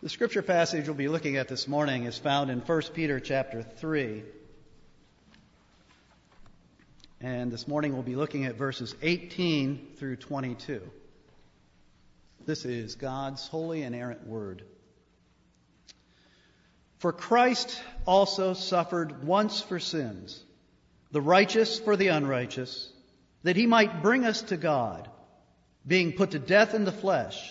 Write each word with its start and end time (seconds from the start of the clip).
The 0.00 0.10
scripture 0.10 0.42
passage 0.42 0.88
we'll 0.88 0.94
be 0.94 1.08
looking 1.08 1.38
at 1.38 1.48
this 1.48 1.66
morning 1.66 2.04
is 2.04 2.18
found 2.18 2.50
in 2.50 2.60
1 2.60 2.82
Peter 2.92 3.18
chapter 3.18 3.62
3. 3.62 4.22
And 7.22 7.50
this 7.50 7.66
morning 7.66 7.94
we'll 7.94 8.02
be 8.02 8.14
looking 8.14 8.44
at 8.44 8.56
verses 8.56 8.94
18 9.00 9.94
through 9.96 10.16
22. 10.16 10.82
This 12.44 12.66
is 12.66 12.96
God's 12.96 13.48
holy 13.48 13.84
and 13.84 13.94
inerrant 13.94 14.26
word. 14.26 14.64
For 16.98 17.14
Christ 17.14 17.82
also 18.04 18.52
suffered 18.52 19.24
once 19.24 19.62
for 19.62 19.80
sins, 19.80 20.44
the 21.10 21.22
righteous 21.22 21.78
for 21.78 21.96
the 21.96 22.08
unrighteous, 22.08 22.92
that 23.44 23.56
he 23.56 23.66
might 23.66 24.02
bring 24.02 24.26
us 24.26 24.42
to 24.42 24.58
God, 24.58 25.08
being 25.86 26.12
put 26.12 26.32
to 26.32 26.38
death 26.38 26.74
in 26.74 26.84
the 26.84 26.92
flesh 26.92 27.50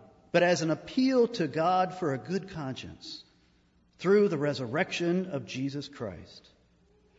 but 0.31 0.43
as 0.43 0.61
an 0.61 0.71
appeal 0.71 1.27
to 1.27 1.47
God 1.47 1.93
for 1.93 2.13
a 2.13 2.17
good 2.17 2.49
conscience 2.49 3.23
through 3.99 4.29
the 4.29 4.37
resurrection 4.37 5.27
of 5.31 5.45
Jesus 5.45 5.87
Christ, 5.87 6.49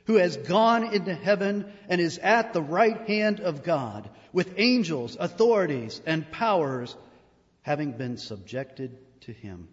who 0.07 0.17
has 0.17 0.37
gone 0.37 0.95
into 0.95 1.15
heaven 1.15 1.73
and 1.89 2.01
is 2.01 2.19
at 2.19 2.53
the 2.53 2.63
right 2.63 3.07
hand 3.07 3.41
of 3.41 3.63
God 3.63 4.09
with 4.33 4.55
angels, 4.57 5.17
authorities, 5.19 6.01
and 6.07 6.31
powers 6.31 6.97
having 7.63 7.93
been 7.93 8.17
subjected 8.17 8.99
to 9.21 9.33
him. 9.33 9.69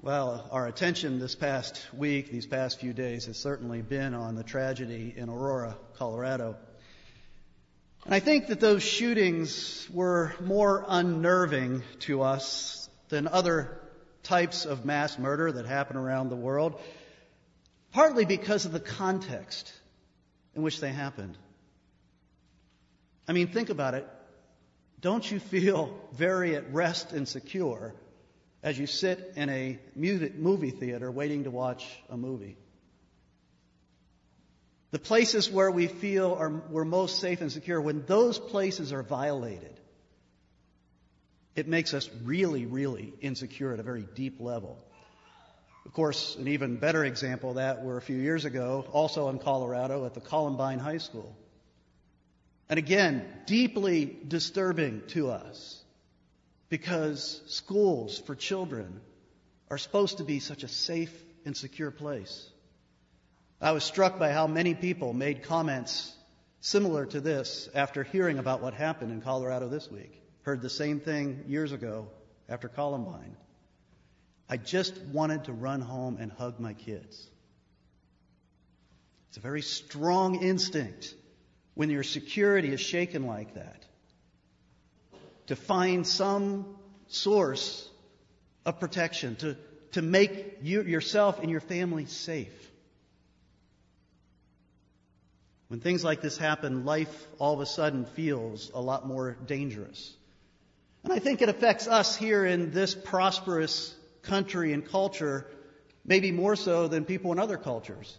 Well, 0.00 0.48
our 0.52 0.66
attention 0.66 1.18
this 1.18 1.34
past 1.34 1.86
week, 1.92 2.30
these 2.30 2.46
past 2.46 2.80
few 2.80 2.92
days, 2.92 3.26
has 3.26 3.36
certainly 3.36 3.82
been 3.82 4.14
on 4.14 4.36
the 4.36 4.44
tragedy 4.44 5.12
in 5.14 5.28
Aurora, 5.28 5.76
Colorado. 5.96 6.56
And 8.08 8.14
I 8.14 8.20
think 8.20 8.46
that 8.46 8.58
those 8.58 8.82
shootings 8.82 9.86
were 9.92 10.32
more 10.40 10.82
unnerving 10.88 11.82
to 12.00 12.22
us 12.22 12.88
than 13.10 13.28
other 13.28 13.78
types 14.22 14.64
of 14.64 14.86
mass 14.86 15.18
murder 15.18 15.52
that 15.52 15.66
happen 15.66 15.98
around 15.98 16.30
the 16.30 16.36
world, 16.36 16.80
partly 17.92 18.24
because 18.24 18.64
of 18.64 18.72
the 18.72 18.80
context 18.80 19.70
in 20.54 20.62
which 20.62 20.80
they 20.80 20.90
happened. 20.90 21.36
I 23.28 23.34
mean, 23.34 23.48
think 23.48 23.68
about 23.68 23.92
it. 23.92 24.08
Don't 25.02 25.30
you 25.30 25.38
feel 25.38 25.94
very 26.14 26.56
at 26.56 26.72
rest 26.72 27.12
and 27.12 27.28
secure 27.28 27.94
as 28.62 28.78
you 28.78 28.86
sit 28.86 29.34
in 29.36 29.50
a 29.50 29.78
movie 29.94 30.70
theater 30.70 31.10
waiting 31.10 31.44
to 31.44 31.50
watch 31.50 31.86
a 32.08 32.16
movie? 32.16 32.56
The 34.90 34.98
places 34.98 35.50
where 35.50 35.70
we 35.70 35.86
feel 35.86 36.34
are, 36.34 36.50
we're 36.70 36.84
most 36.84 37.18
safe 37.20 37.40
and 37.40 37.52
secure, 37.52 37.80
when 37.80 38.04
those 38.06 38.38
places 38.38 38.92
are 38.92 39.02
violated, 39.02 39.78
it 41.54 41.68
makes 41.68 41.92
us 41.92 42.08
really, 42.24 42.64
really 42.64 43.12
insecure 43.20 43.72
at 43.74 43.80
a 43.80 43.82
very 43.82 44.06
deep 44.14 44.40
level. 44.40 44.78
Of 45.84 45.92
course, 45.92 46.36
an 46.36 46.48
even 46.48 46.76
better 46.76 47.04
example 47.04 47.50
of 47.50 47.56
that 47.56 47.82
were 47.82 47.96
a 47.96 48.02
few 48.02 48.16
years 48.16 48.44
ago, 48.44 48.86
also 48.92 49.28
in 49.28 49.38
Colorado, 49.38 50.06
at 50.06 50.14
the 50.14 50.20
Columbine 50.20 50.78
High 50.78 50.98
School. 50.98 51.36
And 52.68 52.78
again, 52.78 53.26
deeply 53.46 54.18
disturbing 54.26 55.02
to 55.08 55.30
us 55.30 55.82
because 56.68 57.40
schools 57.46 58.18
for 58.18 58.34
children 58.34 59.00
are 59.70 59.78
supposed 59.78 60.18
to 60.18 60.24
be 60.24 60.40
such 60.40 60.62
a 60.62 60.68
safe 60.68 61.12
and 61.44 61.56
secure 61.56 61.90
place. 61.90 62.48
I 63.60 63.72
was 63.72 63.82
struck 63.82 64.18
by 64.18 64.30
how 64.30 64.46
many 64.46 64.74
people 64.74 65.12
made 65.12 65.42
comments 65.42 66.14
similar 66.60 67.06
to 67.06 67.20
this 67.20 67.68
after 67.74 68.04
hearing 68.04 68.38
about 68.38 68.62
what 68.62 68.74
happened 68.74 69.10
in 69.10 69.20
Colorado 69.20 69.68
this 69.68 69.90
week. 69.90 70.22
Heard 70.42 70.62
the 70.62 70.70
same 70.70 71.00
thing 71.00 71.44
years 71.48 71.72
ago 71.72 72.08
after 72.48 72.68
Columbine. 72.68 73.36
I 74.48 74.56
just 74.56 74.96
wanted 74.98 75.44
to 75.44 75.52
run 75.52 75.80
home 75.80 76.18
and 76.20 76.30
hug 76.30 76.60
my 76.60 76.72
kids. 76.72 77.28
It's 79.28 79.36
a 79.36 79.40
very 79.40 79.62
strong 79.62 80.36
instinct 80.36 81.14
when 81.74 81.90
your 81.90 82.04
security 82.04 82.72
is 82.72 82.80
shaken 82.80 83.26
like 83.26 83.54
that 83.54 83.84
to 85.48 85.56
find 85.56 86.06
some 86.06 86.76
source 87.08 87.88
of 88.64 88.78
protection, 88.78 89.36
to, 89.36 89.56
to 89.92 90.02
make 90.02 90.58
you, 90.62 90.82
yourself 90.82 91.40
and 91.40 91.50
your 91.50 91.60
family 91.60 92.06
safe. 92.06 92.67
When 95.68 95.80
things 95.80 96.02
like 96.02 96.22
this 96.22 96.38
happen, 96.38 96.84
life 96.84 97.26
all 97.38 97.54
of 97.54 97.60
a 97.60 97.66
sudden 97.66 98.06
feels 98.06 98.70
a 98.74 98.80
lot 98.80 99.06
more 99.06 99.36
dangerous. 99.46 100.14
And 101.04 101.12
I 101.12 101.18
think 101.18 101.42
it 101.42 101.48
affects 101.48 101.86
us 101.86 102.16
here 102.16 102.44
in 102.44 102.70
this 102.70 102.94
prosperous 102.94 103.94
country 104.22 104.72
and 104.72 104.86
culture 104.86 105.46
maybe 106.04 106.32
more 106.32 106.56
so 106.56 106.88
than 106.88 107.04
people 107.04 107.32
in 107.32 107.38
other 107.38 107.58
cultures. 107.58 108.16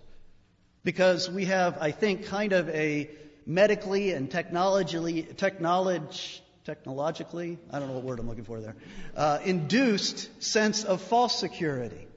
Because 0.83 1.29
we 1.29 1.45
have, 1.45 1.77
I 1.81 1.91
think, 1.91 2.27
kind 2.27 2.53
of 2.53 2.69
a 2.69 3.09
medically 3.45 4.11
and 4.11 4.29
technologically, 4.29 5.23
technology, 5.23 6.41
technologically, 6.66 7.57
I 7.71 7.79
don't 7.79 7.87
know 7.87 7.95
what 7.95 8.03
word 8.03 8.19
I'm 8.19 8.29
looking 8.29 8.43
for 8.43 8.61
there, 8.61 8.75
uh, 9.16 9.39
induced 9.43 10.43
sense 10.43 10.83
of 10.83 11.01
false 11.01 11.37
security. 11.37 12.07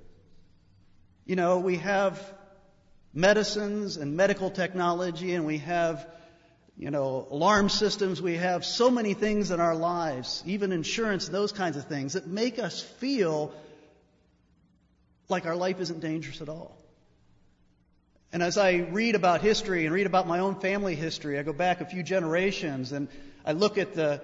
You 1.25 1.37
know, 1.37 1.59
we 1.59 1.78
have 1.78 2.20
medicines 3.15 3.97
and 3.97 4.17
medical 4.17 4.50
technology, 4.50 5.34
and 5.34 5.47
we 5.47 5.59
have, 5.59 6.06
you 6.77 6.91
know, 6.91 7.27
alarm 7.31 7.69
systems. 7.69 8.23
We 8.23 8.37
have 8.37 8.65
so 8.65 8.91
many 8.91 9.15
things 9.15 9.50
in 9.50 9.61
our 9.61 9.75
lives, 9.75 10.43
even 10.47 10.73
insurance, 10.73 11.28
those 11.28 11.53
kinds 11.53 11.77
of 11.77 11.87
things, 11.87 12.15
that 12.15 12.27
make 12.27 12.59
us 12.59 12.81
feel 12.81 13.53
like 15.28 15.47
our 15.47 15.56
life 15.56 15.81
isn't 15.81 16.00
dangerous 16.00 16.41
at 16.41 16.49
all. 16.49 16.78
And 18.33 18.43
as 18.43 18.56
I 18.56 18.77
read 18.77 19.15
about 19.15 19.43
history 19.43 19.84
and 19.84 19.94
read 19.94 20.06
about 20.06 20.27
my 20.27 20.39
own 20.39 20.59
family 20.59 20.94
history, 20.94 21.39
I 21.39 21.43
go 21.43 21.53
back 21.53 21.83
a 21.83 21.84
few 21.84 22.03
generations 22.03 22.93
and 22.93 23.09
I 23.44 23.53
look 23.53 23.77
at 23.77 23.94
the 23.94 24.23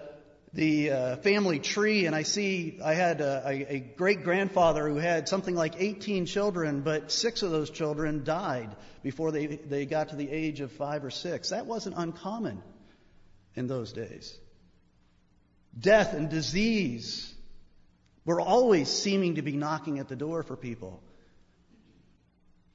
the 0.52 0.90
uh, 0.90 1.16
family 1.16 1.58
tree 1.58 2.06
and 2.06 2.16
I 2.16 2.22
see 2.22 2.78
I 2.82 2.94
had 2.94 3.20
a, 3.20 3.66
a, 3.68 3.80
great 3.80 4.24
grandfather 4.24 4.88
who 4.88 4.96
had 4.96 5.28
something 5.28 5.54
like 5.54 5.74
18 5.78 6.26
children, 6.26 6.80
but 6.80 7.12
six 7.12 7.42
of 7.42 7.50
those 7.50 7.70
children 7.70 8.24
died 8.24 8.74
before 9.02 9.30
they, 9.30 9.46
they 9.46 9.84
got 9.84 10.10
to 10.10 10.16
the 10.16 10.30
age 10.30 10.60
of 10.60 10.72
five 10.72 11.04
or 11.04 11.10
six. 11.10 11.50
That 11.50 11.66
wasn't 11.66 11.96
uncommon 11.98 12.62
in 13.54 13.66
those 13.66 13.92
days. 13.92 14.36
Death 15.78 16.14
and 16.14 16.30
disease 16.30 17.32
were 18.24 18.40
always 18.40 18.88
seeming 18.88 19.36
to 19.36 19.42
be 19.42 19.52
knocking 19.52 19.98
at 19.98 20.08
the 20.08 20.16
door 20.16 20.42
for 20.42 20.56
people. 20.56 21.02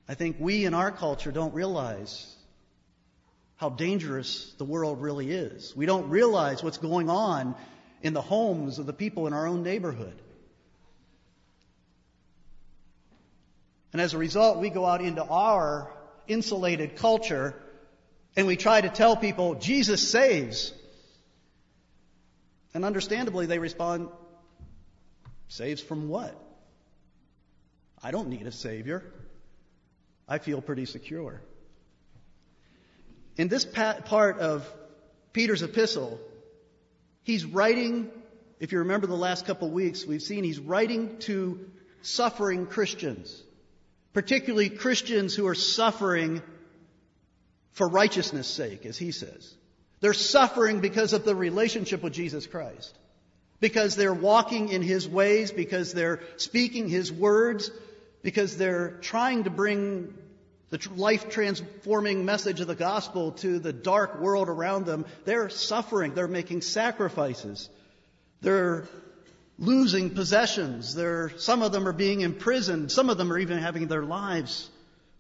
I 0.08 0.16
think 0.16 0.38
we 0.40 0.66
in 0.66 0.74
our 0.74 0.92
culture 0.92 1.32
don't 1.32 1.54
realize 1.54 2.36
how 3.64 3.70
dangerous 3.70 4.54
the 4.58 4.66
world 4.66 5.02
really 5.02 5.32
is. 5.32 5.74
We 5.74 5.86
don't 5.86 6.10
realize 6.10 6.62
what's 6.62 6.80
going 6.80 7.10
on 7.10 7.56
in 8.02 8.12
the 8.12 8.22
homes 8.22 8.78
of 8.78 8.86
the 8.86 8.92
people 8.92 9.26
in 9.26 9.32
our 9.32 9.48
own 9.48 9.64
neighborhood. 9.64 10.22
And 13.94 14.02
as 14.02 14.14
a 14.14 14.18
result, 14.18 14.58
we 14.58 14.70
go 14.70 14.86
out 14.86 15.00
into 15.00 15.24
our 15.24 15.90
insulated 16.28 16.98
culture 16.98 17.56
and 18.36 18.48
we 18.48 18.58
try 18.58 18.82
to 18.82 18.90
tell 18.90 19.16
people, 19.16 19.56
Jesus 19.56 20.06
saves. 20.06 20.74
And 22.74 22.84
understandably, 22.84 23.46
they 23.46 23.60
respond, 23.60 24.10
Saves 25.48 25.80
from 25.82 26.10
what? 26.10 26.38
I 28.04 28.12
don't 28.12 28.28
need 28.28 28.46
a 28.46 28.52
Savior. 28.52 29.06
I 30.28 30.40
feel 30.40 30.62
pretty 30.62 30.84
secure. 30.84 31.42
In 33.38 33.48
this 33.48 33.66
part 33.66 34.40
of 34.40 34.72
Peter's 35.32 35.64
epistle, 35.64 36.20
he's 37.24 37.46
writing, 37.46 38.12
if 38.60 38.72
you 38.72 38.80
remember 38.80 39.08
the 39.08 39.16
last 39.16 39.46
couple 39.46 39.68
of 39.68 39.74
weeks, 39.74 40.06
we've 40.06 40.22
seen 40.22 40.44
he's 40.44 40.60
writing 40.60 41.18
to 41.20 41.66
suffering 42.02 42.68
Christians, 42.68 43.42
particularly 44.14 44.70
Christians 44.70 45.36
who 45.36 45.48
are 45.48 45.56
suffering 45.56 46.42
for 47.72 47.88
righteousness' 47.88 48.48
sake, 48.48 48.86
as 48.86 48.98
he 48.98 49.12
says. 49.12 49.56
They're 50.00 50.14
suffering 50.14 50.82
because 50.82 51.14
of 51.14 51.24
the 51.24 51.36
relationship 51.36 52.04
with 52.04 52.14
Jesus 52.14 52.46
Christ. 52.46 52.94
Because 53.62 53.96
they're 53.96 54.14
walking 54.14 54.68
in 54.68 54.82
His 54.82 55.08
ways, 55.08 55.52
because 55.52 55.94
they're 55.94 56.20
speaking 56.36 56.90
His 56.90 57.10
words, 57.10 57.72
because 58.22 58.58
they're 58.58 58.98
trying 59.02 59.46
to 59.46 59.50
bring 59.50 60.14
the 60.74 60.90
life 60.96 61.30
transforming 61.30 62.26
message 62.26 62.60
of 62.60 62.66
the 62.66 62.74
gospel 62.74 63.34
to 63.34 63.60
the 63.60 63.72
dark 63.72 64.20
world 64.20 64.50
around 64.50 64.88
them. 64.88 65.06
They're 65.24 65.50
suffering. 65.50 66.16
They're 66.16 66.28
making 66.28 66.62
sacrifices. 66.62 67.70
They're 68.42 68.88
losing 69.60 70.16
possessions. 70.16 70.96
They're, 70.96 71.30
some 71.38 71.62
of 71.62 71.72
them 71.72 71.88
are 71.88 71.94
being 71.94 72.22
imprisoned. 72.22 72.92
Some 72.92 73.12
of 73.12 73.20
them 73.20 73.32
are 73.32 73.38
even 73.38 73.60
having 73.60 73.86
their 73.86 74.02
lives 74.02 74.68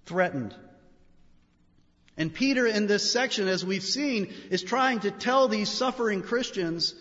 threatened. 0.07 0.55
And 2.17 2.33
Peter, 2.33 2.65
in 2.65 2.87
this 2.87 3.11
section, 3.11 3.47
as 3.47 3.63
we've 3.63 3.83
seen, 3.83 4.33
is 4.49 4.63
trying 4.63 5.01
to 5.01 5.11
tell 5.11 5.47
these 5.47 5.69
suffering 5.69 6.23
Christians 6.23 6.95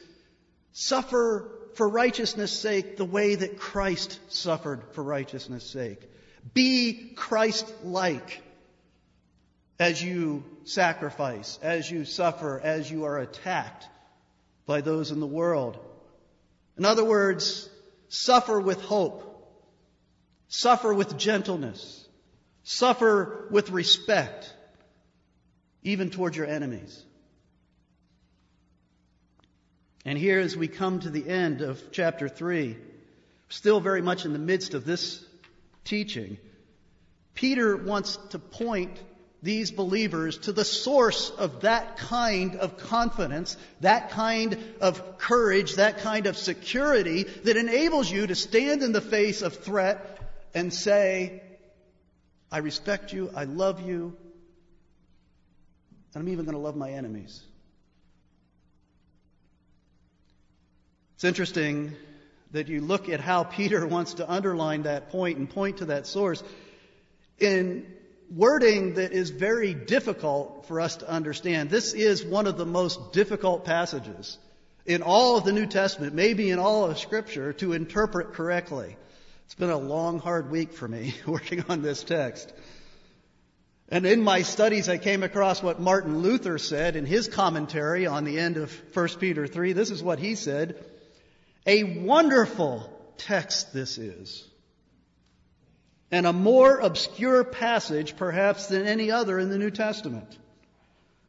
suffer 0.73 1.51
for 1.75 1.89
righteousness' 1.89 2.53
sake 2.53 2.99
the 2.99 3.07
way 3.07 3.35
that 3.35 3.59
Christ 3.59 4.21
suffered 4.29 4.83
for 4.93 5.03
righteousness' 5.03 5.65
sake. 5.65 6.07
Be 6.55 7.13
Christ 7.15 7.73
like 7.85 8.43
as 9.79 10.03
you 10.03 10.45
sacrifice, 10.65 11.59
as 11.63 11.91
you 11.91 12.05
suffer, 12.05 12.61
as 12.63 12.91
you 12.91 13.05
are 13.05 13.19
attacked 13.19 13.89
by 14.67 14.81
those 14.81 15.11
in 15.11 15.21
the 15.21 15.27
world. 15.27 15.79
In 16.79 16.85
other 16.85 17.05
words, 17.05 17.69
suffer 18.09 18.61
with 18.61 18.81
hope, 18.83 19.29
suffer 20.49 20.93
with 20.93 21.19
gentleness, 21.19 22.07
suffer 22.65 23.49
with 23.51 23.71
respect 23.71 24.55
even 25.83 26.11
towards 26.11 26.37
your 26.37 26.47
enemies. 26.47 27.03
And 30.05 30.19
here, 30.19 30.41
as 30.41 30.57
we 30.57 30.69
come 30.69 31.01
to 31.01 31.11
the 31.11 31.29
end 31.29 31.61
of 31.61 31.81
chapter 31.93 32.29
3, 32.29 32.77
still 33.49 33.81
very 33.81 34.03
much 34.03 34.25
in 34.25 34.33
the 34.33 34.39
midst 34.39 34.75
of 34.75 34.85
this 34.85 35.25
teaching, 35.85 36.39
Peter 37.35 37.77
wants 37.77 38.17
to 38.31 38.39
point 38.39 38.99
these 39.43 39.73
believers 39.73 40.39
to 40.39 40.53
the 40.53 40.65
source 40.65 41.31
of 41.31 41.63
that 41.63 41.97
kind 41.97 42.57
of 42.57 42.77
confidence, 42.77 43.57
that 43.81 44.11
kind 44.11 44.57
of 44.81 45.19
courage, 45.19 45.75
that 45.75 45.99
kind 45.99 46.27
of 46.27 46.37
security 46.37 47.25
that 47.25 47.57
enables 47.57 48.11
you 48.11 48.27
to 48.27 48.37
stand 48.37 48.83
in 48.83 48.93
the 48.93 49.01
face 49.01 49.43
of 49.43 49.57
threat 49.57 50.21
and 50.55 50.73
say, 50.73 51.43
I 52.53 52.59
respect 52.59 53.13
you, 53.13 53.31
I 53.35 53.45
love 53.45 53.81
you, 53.81 54.17
and 56.15 56.23
I'm 56.23 56.29
even 56.29 56.45
going 56.45 56.57
to 56.57 56.63
love 56.63 56.77
my 56.77 56.93
enemies. 56.93 57.43
It's 61.17 61.25
interesting 61.25 61.97
that 62.53 62.69
you 62.69 62.81
look 62.81 63.09
at 63.09 63.21
how 63.21 63.45
Peter 63.45 63.87
wants 63.87 64.15
to 64.15 64.31
underline 64.31 64.83
that 64.83 65.11
point 65.11 65.39
and 65.39 65.49
point 65.49 65.79
to 65.79 65.87
that 65.87 66.07
source 66.07 66.43
in 67.39 67.87
wording 68.31 68.95
that 68.95 69.13
is 69.13 69.31
very 69.31 69.75
difficult 69.75 70.67
for 70.67 70.81
us 70.81 70.97
to 70.97 71.09
understand. 71.09 71.71
This 71.71 71.93
is 71.93 72.25
one 72.25 72.47
of 72.47 72.57
the 72.57 72.67
most 72.67 73.13
difficult 73.13 73.65
passages 73.65 74.39
in 74.87 75.03
all 75.03 75.37
of 75.37 75.45
the 75.45 75.53
New 75.53 75.67
Testament, 75.67 76.15
maybe 76.15 76.51
in 76.51 76.59
all 76.59 76.91
of 76.91 76.99
Scripture, 76.99 77.53
to 77.55 77.73
interpret 77.73 78.35
correctly. 78.35 78.97
It's 79.45 79.55
been 79.55 79.71
a 79.71 79.79
long, 79.79 80.19
hard 80.19 80.51
week 80.51 80.73
for 80.73 80.89
me 80.89 81.15
working 81.27 81.65
on 81.69 81.83
this 81.83 82.03
text. 82.03 82.53
And 83.89 84.07
in 84.07 84.23
my 84.23 84.43
studies, 84.43 84.89
I 84.89 84.97
came 84.97 85.23
across 85.23 85.63
what 85.63 85.79
Martin 85.79 86.21
Luther 86.21 86.57
said 86.57 86.97
in 86.97 87.05
his 87.05 87.29
commentary 87.29 88.07
on 88.07 88.25
the 88.25 88.39
end 88.39 88.57
of 88.57 88.73
1 88.95 89.09
Peter 89.21 89.47
3. 89.47 89.75
This 89.75 89.91
is 89.91 90.03
what 90.03 90.19
he 90.19 90.35
said. 90.35 90.83
A 91.67 91.85
wonderful 91.85 92.91
text 93.19 93.73
this 93.73 93.99
is. 93.99 94.49
And 96.11 96.27
a 96.27 96.33
more 96.33 96.79
obscure 96.79 97.45
passage, 97.45 98.17
perhaps, 98.17 98.67
than 98.67 98.87
any 98.87 99.11
other 99.11 99.39
in 99.39 99.49
the 99.49 99.59
New 99.59 99.71
Testament. 99.71 100.37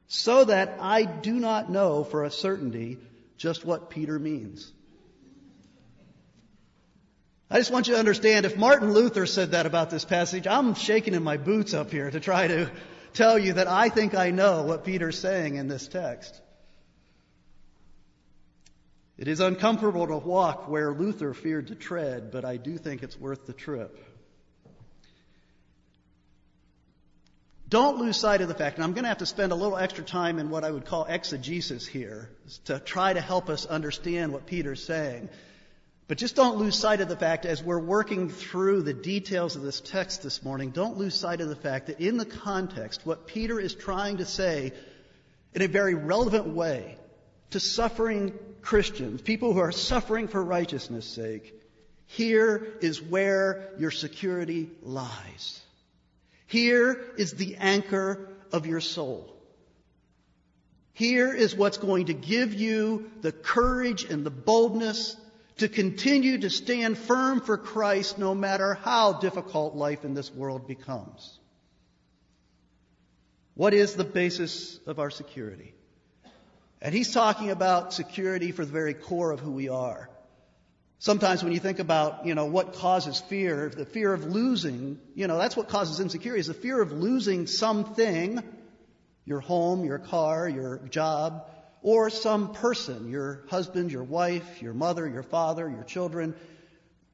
So 0.08 0.44
that 0.46 0.78
I 0.80 1.04
do 1.06 1.34
not 1.34 1.72
know 1.72 2.04
for 2.04 2.24
a 2.24 2.32
certainty 2.32 2.98
just 3.38 3.66
what 3.66 3.90
Peter 3.90 4.20
means. 4.20 4.72
I 7.50 7.60
just 7.60 7.72
want 7.72 7.88
you 7.88 7.94
to 7.94 8.00
understand 8.00 8.46
if 8.46 8.58
Martin 8.58 8.94
Luther 8.94 9.26
said 9.26 9.52
that 9.52 9.66
about 9.66 9.90
this 9.90 10.06
passage, 10.06 10.48
I'm 10.48 10.74
shaking 10.74 11.14
in 11.14 11.24
my 11.24 11.38
boots 11.38 11.74
up 11.74 11.92
here 11.92 12.10
to 12.10 12.20
try 12.20 12.48
to 12.48 12.72
tell 13.14 13.38
you 13.38 13.54
that 13.54 13.68
I 13.68 13.90
think 13.90 14.16
I 14.16 14.32
know 14.32 14.64
what 14.64 14.86
Peter's 14.86 15.20
saying 15.20 15.56
in 15.56 15.68
this 15.68 15.88
text. 15.88 16.42
It 19.24 19.30
is 19.30 19.40
uncomfortable 19.40 20.06
to 20.08 20.18
walk 20.18 20.68
where 20.68 20.92
Luther 20.92 21.34
feared 21.34 21.68
to 21.68 21.76
tread, 21.76 22.30
but 22.30 22.44
I 22.44 22.58
do 22.58 22.78
think 22.78 23.04
it's 23.04 23.18
worth 23.18 23.46
the 23.46 23.54
trip. 23.54 23.98
Don't 27.70 28.00
lose 28.00 28.18
sight 28.18 28.42
of 28.42 28.50
the 28.50 28.54
fact, 28.54 28.76
and 28.76 28.84
I'm 28.84 28.92
going 28.92 29.06
to 29.06 29.08
have 29.08 29.20
to 29.20 29.26
spend 29.26 29.54
a 29.54 29.56
little 29.56 29.78
extra 29.78 30.04
time 30.04 30.40
in 30.40 30.50
what 30.50 30.66
I 30.66 30.72
would 30.72 30.84
call 30.84 31.06
exegesis 31.06 31.88
here 31.88 32.32
to 32.66 32.80
try 32.80 33.14
to 33.14 33.22
help 33.22 33.48
us 33.48 33.66
understand 33.66 34.34
what 34.34 34.46
Peter's 34.46 34.84
saying. 34.84 35.30
But 36.10 36.18
just 36.18 36.36
don't 36.36 36.58
lose 36.58 36.78
sight 36.78 37.00
of 37.00 37.08
the 37.08 37.16
fact, 37.16 37.46
as 37.46 37.64
we're 37.64 37.80
working 37.80 38.28
through 38.28 38.82
the 38.82 38.94
details 38.94 39.56
of 39.56 39.62
this 39.62 39.80
text 39.80 40.22
this 40.22 40.44
morning, 40.44 40.72
don't 40.72 40.98
lose 40.98 41.16
sight 41.16 41.40
of 41.40 41.48
the 41.48 41.56
fact 41.56 41.88
that 41.88 42.02
in 42.02 42.18
the 42.18 42.26
context, 42.26 43.06
what 43.06 43.26
Peter 43.26 43.58
is 43.58 43.74
trying 43.74 44.18
to 44.18 44.26
say 44.26 44.74
in 45.54 45.62
a 45.62 45.70
very 45.70 45.94
relevant 45.94 46.48
way 46.48 46.98
to 47.54 47.60
suffering 47.60 48.34
Christians, 48.62 49.22
people 49.22 49.54
who 49.54 49.60
are 49.60 49.72
suffering 49.72 50.28
for 50.28 50.44
righteousness' 50.44 51.06
sake, 51.06 51.54
here 52.08 52.74
is 52.82 53.02
where 53.02 53.70
your 53.78 53.92
security 53.92 54.70
lies. 54.82 55.62
Here 56.48 57.00
is 57.18 57.34
the 57.34 57.56
anchor 57.58 58.28
of 58.52 58.66
your 58.66 58.82
soul. 58.82 59.36
Here 60.94 61.32
is 61.32 61.56
what's 61.56 61.78
going 61.78 62.08
to 62.08 62.14
give 62.14 62.56
you 62.56 63.12
the 63.22 63.32
courage 63.32 64.04
and 64.04 64.26
the 64.26 64.32
boldness 64.32 65.16
to 65.58 65.68
continue 65.68 66.40
to 66.40 66.50
stand 66.50 66.98
firm 66.98 67.40
for 67.40 67.58
Christ 67.58 68.18
no 68.18 68.34
matter 68.34 68.74
how 68.74 69.14
difficult 69.14 69.76
life 69.76 70.04
in 70.06 70.16
this 70.16 70.34
world 70.34 70.68
becomes. 70.68 71.40
What 73.54 73.76
is 73.76 73.94
the 73.94 74.04
basis 74.04 74.80
of 74.88 74.98
our 74.98 75.12
security? 75.12 75.76
And 76.84 76.94
he's 76.94 77.14
talking 77.14 77.50
about 77.50 77.94
security 77.94 78.52
for 78.52 78.66
the 78.66 78.72
very 78.72 78.94
core 78.94 79.32
of 79.32 79.40
who 79.40 79.52
we 79.52 79.70
are. 79.70 80.10
Sometimes 81.00 81.42
when 81.42 81.54
you 81.54 81.60
think 81.60 81.80
about, 81.80 82.26
you 82.26 82.36
know, 82.36 82.46
what 82.46 82.74
causes 82.74 83.22
fear, 83.22 83.72
the 83.74 83.86
fear 83.86 84.14
of 84.14 84.26
losing, 84.26 85.00
you 85.16 85.28
know, 85.28 85.38
that's 85.38 85.56
what 85.56 85.70
causes 85.70 86.02
insecurity 86.02 86.42
is 86.42 86.48
the 86.48 86.54
fear 86.54 86.82
of 86.82 86.92
losing 86.92 87.48
something, 87.48 88.44
your 89.24 89.40
home, 89.40 89.86
your 89.86 89.98
car, 89.98 90.48
your 90.48 90.80
job, 90.90 91.50
or 91.82 92.10
some 92.10 92.52
person, 92.52 93.10
your 93.10 93.46
husband, 93.50 93.90
your 93.90 94.04
wife, 94.04 94.62
your 94.62 94.74
mother, 94.74 95.08
your 95.08 95.24
father, 95.24 95.70
your 95.70 95.84
children. 95.84 96.36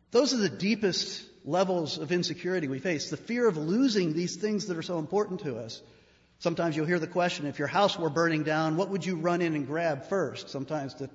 Those 0.09 0.33
are 0.33 0.37
the 0.37 0.49
deepest 0.49 1.23
levels 1.45 1.99
of 1.99 2.11
insecurity 2.11 2.67
we 2.67 2.79
face. 2.79 3.11
The 3.11 3.17
fear 3.17 3.47
of 3.47 3.57
losing 3.57 4.13
these 4.13 4.35
things 4.35 4.65
that 4.65 4.77
are 4.77 4.83
so 4.83 4.97
important 4.97 5.41
to 5.41 5.57
us. 5.57 5.79
Sometimes 6.39 6.75
you'll 6.75 6.85
hear 6.85 6.99
the 6.99 7.07
question, 7.07 7.45
if 7.45 7.59
your 7.59 7.67
house 7.67 7.99
were 7.99 8.09
burning 8.09 8.43
down, 8.43 8.77
what 8.77 8.89
would 8.89 9.05
you 9.05 9.17
run 9.17 9.41
in 9.41 9.55
and 9.55 9.67
grab 9.67 10.05
first? 10.05 10.49
Sometimes 10.49 10.93
to 10.95 11.09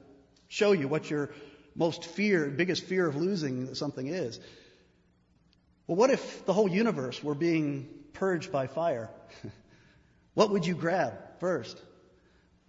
show 0.49 0.73
you 0.73 0.87
what 0.87 1.09
your 1.09 1.31
most 1.75 2.04
fear, 2.04 2.49
biggest 2.49 2.85
fear 2.85 3.07
of 3.07 3.16
losing 3.16 3.75
something 3.75 4.07
is. 4.07 4.38
Well, 5.87 5.97
what 5.97 6.11
if 6.11 6.45
the 6.45 6.52
whole 6.52 6.69
universe 6.69 7.25
were 7.25 7.35
being 7.35 7.88
purged 8.12 8.52
by 8.52 8.66
fire? 8.66 9.11
what 10.35 10.50
would 10.50 10.66
you 10.66 10.75
grab 10.75 11.14
first? 11.40 11.81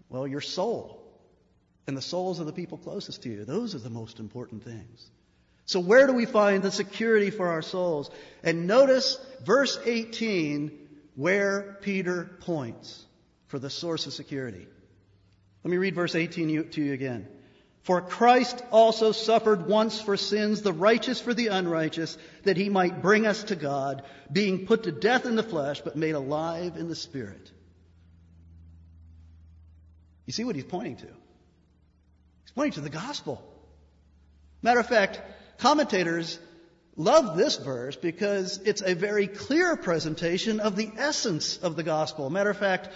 Well, 0.08 0.26
your 0.26 0.42
soul 0.42 1.02
and 1.88 1.96
the 1.96 2.02
souls 2.02 2.40
of 2.40 2.46
the 2.46 2.54
people 2.54 2.78
closest 2.78 3.24
to 3.24 3.30
you. 3.30 3.44
Those 3.44 3.76
are 3.76 3.80
the 3.80 3.90
most 3.90 4.20
important 4.20 4.64
things. 4.64 5.10
So 5.66 5.82
where 5.82 6.08
do 6.08 6.14
we 6.14 6.26
find 6.26 6.64
the 6.64 6.72
security 6.72 7.32
for 7.32 7.50
our 7.50 7.62
souls? 7.62 8.10
And 8.44 8.66
notice 8.66 9.18
verse 9.44 9.78
18 9.84 10.85
where 11.16 11.78
Peter 11.82 12.30
points 12.42 13.06
for 13.48 13.60
the 13.60 13.70
source 13.70 14.06
of 14.06 14.14
security. 14.14 14.68
Let 15.64 15.72
me 15.72 15.78
read 15.78 15.96
verse 15.96 16.16
18 16.16 16.70
to 16.72 16.82
you 16.82 16.94
again. 16.94 17.28
For 17.84 18.02
Christ 18.02 18.64
also 18.72 19.12
suffered 19.12 19.68
once 19.68 20.02
for 20.02 20.18
sins, 20.18 20.62
the 20.62 20.74
righteous 20.74 21.22
for 21.22 21.34
the 21.34 21.48
unrighteous, 21.48 22.18
that 22.44 22.58
he 22.58 22.68
might 22.68 23.02
bring 23.02 23.28
us 23.28 23.44
to 23.46 23.56
God, 23.56 24.04
being 24.32 24.66
put 24.66 24.84
to 24.84 24.92
death 24.92 25.26
in 25.26 25.36
the 25.36 25.44
flesh, 25.44 25.82
but 25.82 25.96
made 25.96 26.16
alive 26.16 26.78
in 26.78 26.88
the 26.88 26.96
spirit. 26.96 27.52
You 30.26 30.34
see 30.34 30.44
what 30.44 30.56
he's 30.56 30.66
pointing 30.66 30.98
to? 30.98 31.06
He's 31.06 32.52
pointing 32.56 32.74
to 32.74 32.82
the 32.82 32.90
gospel. 32.90 33.44
Matter 34.64 34.80
of 34.80 34.88
fact, 34.88 35.22
commentators 35.60 36.40
love 36.96 37.38
this 37.38 37.58
verse 37.58 37.96
because 37.96 38.60
it's 38.60 38.82
a 38.82 38.96
very 38.96 39.28
clear 39.28 39.76
presentation 39.76 40.60
of 40.60 40.76
the 40.76 40.92
essence 40.98 41.58
of 41.58 41.76
the 41.76 41.84
gospel. 41.84 42.30
Matter 42.30 42.50
of 42.50 42.58
fact, 42.58 42.88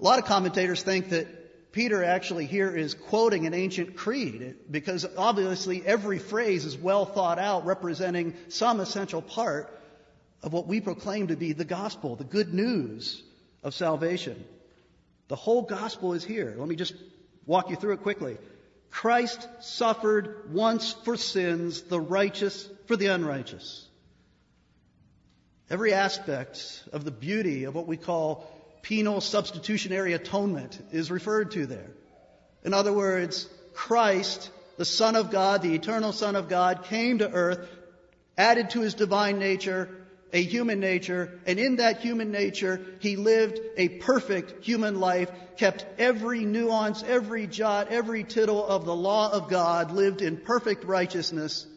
a 0.00 0.02
lot 0.02 0.18
of 0.18 0.24
commentators 0.24 0.82
think 0.82 1.10
that 1.10 1.72
Peter 1.72 2.04
actually 2.04 2.46
here 2.46 2.74
is 2.74 2.94
quoting 2.94 3.46
an 3.46 3.54
ancient 3.54 3.96
creed 3.96 4.54
because 4.70 5.06
obviously 5.16 5.84
every 5.84 6.18
phrase 6.18 6.64
is 6.64 6.76
well 6.76 7.04
thought 7.04 7.38
out, 7.38 7.66
representing 7.66 8.34
some 8.48 8.80
essential 8.80 9.20
part 9.20 9.76
of 10.42 10.52
what 10.52 10.66
we 10.66 10.80
proclaim 10.80 11.28
to 11.28 11.36
be 11.36 11.52
the 11.52 11.64
gospel, 11.64 12.16
the 12.16 12.24
good 12.24 12.54
news 12.54 13.22
of 13.62 13.74
salvation. 13.74 14.44
The 15.28 15.36
whole 15.36 15.62
gospel 15.62 16.12
is 16.12 16.22
here. 16.22 16.54
Let 16.56 16.68
me 16.68 16.76
just 16.76 16.94
walk 17.46 17.70
you 17.70 17.76
through 17.76 17.94
it 17.94 18.02
quickly. 18.02 18.36
Christ 18.94 19.48
suffered 19.58 20.52
once 20.52 20.92
for 20.92 21.16
sins, 21.16 21.82
the 21.82 22.00
righteous 22.00 22.70
for 22.86 22.94
the 22.94 23.08
unrighteous. 23.08 23.88
Every 25.68 25.92
aspect 25.92 26.84
of 26.92 27.04
the 27.04 27.10
beauty 27.10 27.64
of 27.64 27.74
what 27.74 27.88
we 27.88 27.96
call 27.96 28.48
penal 28.82 29.20
substitutionary 29.20 30.12
atonement 30.12 30.80
is 30.92 31.10
referred 31.10 31.50
to 31.50 31.66
there. 31.66 31.90
In 32.62 32.72
other 32.72 32.92
words, 32.92 33.48
Christ, 33.74 34.48
the 34.76 34.84
Son 34.84 35.16
of 35.16 35.32
God, 35.32 35.62
the 35.62 35.74
eternal 35.74 36.12
Son 36.12 36.36
of 36.36 36.48
God, 36.48 36.84
came 36.84 37.18
to 37.18 37.28
earth, 37.28 37.68
added 38.38 38.70
to 38.70 38.82
his 38.82 38.94
divine 38.94 39.40
nature 39.40 39.90
a 40.34 40.42
human 40.42 40.80
nature, 40.80 41.38
and 41.46 41.60
in 41.60 41.76
that 41.76 42.00
human 42.00 42.32
nature, 42.32 42.84
he 42.98 43.14
lived 43.14 43.60
a 43.76 43.88
perfect 43.88 44.64
human 44.64 44.98
life, 44.98 45.30
kept 45.56 45.86
every 45.96 46.44
nuance, 46.44 47.04
every 47.04 47.46
jot, 47.46 47.88
every 47.88 48.24
tittle 48.24 48.66
of 48.66 48.84
the 48.84 48.94
law 48.94 49.30
of 49.30 49.48
God, 49.48 49.92
lived 49.92 50.22
in 50.22 50.36
perfect 50.36 50.84
righteousness, 50.84 51.68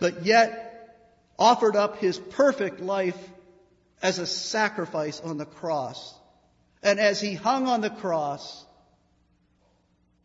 but 0.00 0.26
yet 0.26 0.94
offered 1.38 1.76
up 1.76 1.96
his 1.96 2.18
perfect 2.18 2.80
life 2.80 3.18
as 4.02 4.18
a 4.18 4.26
sacrifice 4.26 5.18
on 5.20 5.38
the 5.38 5.46
cross. 5.46 6.14
And 6.82 7.00
as 7.00 7.22
he 7.22 7.32
hung 7.32 7.66
on 7.68 7.80
the 7.80 7.88
cross, 7.88 8.66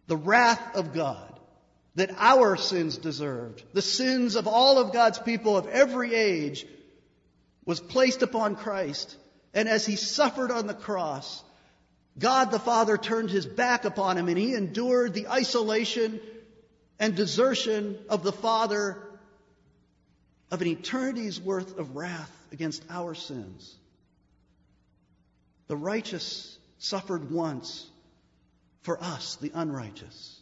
the 0.08 0.18
wrath 0.18 0.76
of 0.76 0.94
God 0.94 1.40
that 1.96 2.12
our 2.18 2.58
sins 2.58 2.98
deserved, 2.98 3.64
the 3.72 3.82
sins 3.82 4.36
of 4.36 4.48
all 4.48 4.80
of 4.80 4.92
God's 4.92 5.20
people 5.20 5.56
of 5.56 5.68
every 5.68 6.14
age, 6.14 6.66
was 7.66 7.80
placed 7.80 8.22
upon 8.22 8.56
Christ. 8.56 9.16
And 9.54 9.68
as 9.68 9.86
he 9.86 9.96
suffered 9.96 10.52
on 10.52 10.68
the 10.68 10.74
cross, 10.74 11.44
God 12.18 12.52
the 12.52 12.60
Father 12.60 12.98
turned 12.98 13.30
his 13.30 13.46
back 13.46 13.86
upon 13.86 14.18
him 14.18 14.28
and 14.28 14.38
he 14.38 14.54
endured 14.54 15.14
the 15.14 15.28
isolation 15.28 16.20
and 17.00 17.16
desertion 17.16 17.98
of 18.10 18.24
the 18.24 18.32
Father 18.32 19.02
of 20.52 20.62
an 20.62 20.68
eternity's 20.68 21.40
worth 21.40 21.78
of 21.80 21.96
wrath 21.96 22.32
against 22.52 22.84
our 22.90 23.16
sins. 23.16 23.76
The 25.68 25.78
righteous 25.78 26.58
suffered 26.80 27.32
once 27.32 27.88
for 28.82 29.02
us, 29.02 29.38
the 29.38 29.52
unrighteous, 29.54 30.40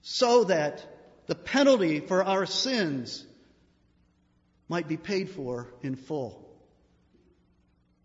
so 0.00 0.44
that 0.44 0.84
the 1.26 1.34
penalty 1.34 2.00
for 2.00 2.24
our 2.24 2.46
sins 2.46 3.24
might 4.68 4.88
be 4.88 4.96
paid 4.96 5.30
for 5.30 5.68
in 5.82 5.96
full, 5.96 6.48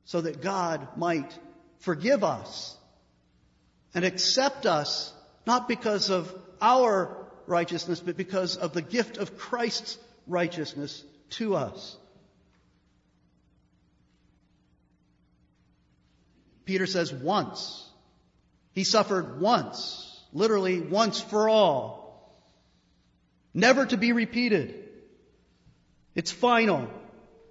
so 0.06 0.22
that 0.22 0.42
God 0.42 0.98
might 0.98 1.38
forgive 1.80 2.24
us 2.24 2.76
and 3.94 4.06
accept 4.06 4.66
us, 4.66 5.14
not 5.46 5.68
because 5.68 6.10
of 6.10 6.34
our 6.62 7.28
righteousness, 7.46 8.00
but 8.00 8.18
because 8.18 8.58
of 8.58 8.74
the 8.74 8.82
gift 8.82 9.18
of 9.18 9.38
Christ's 9.38 9.98
righteousness 10.28 11.04
to 11.32 11.56
us. 11.56 11.98
Peter 16.66 16.86
says 16.86 17.14
once. 17.14 17.90
He 18.74 18.84
suffered 18.84 19.40
once, 19.40 20.22
literally 20.34 20.82
once 20.82 21.20
for 21.22 21.48
all. 21.50 22.38
Never 23.54 23.86
to 23.86 23.98
be 23.98 24.12
repeated. 24.12 24.87
It's 26.18 26.32
final. 26.32 26.90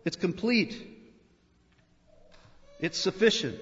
It's 0.04 0.16
complete. 0.16 0.76
It's 2.80 2.98
sufficient. 2.98 3.60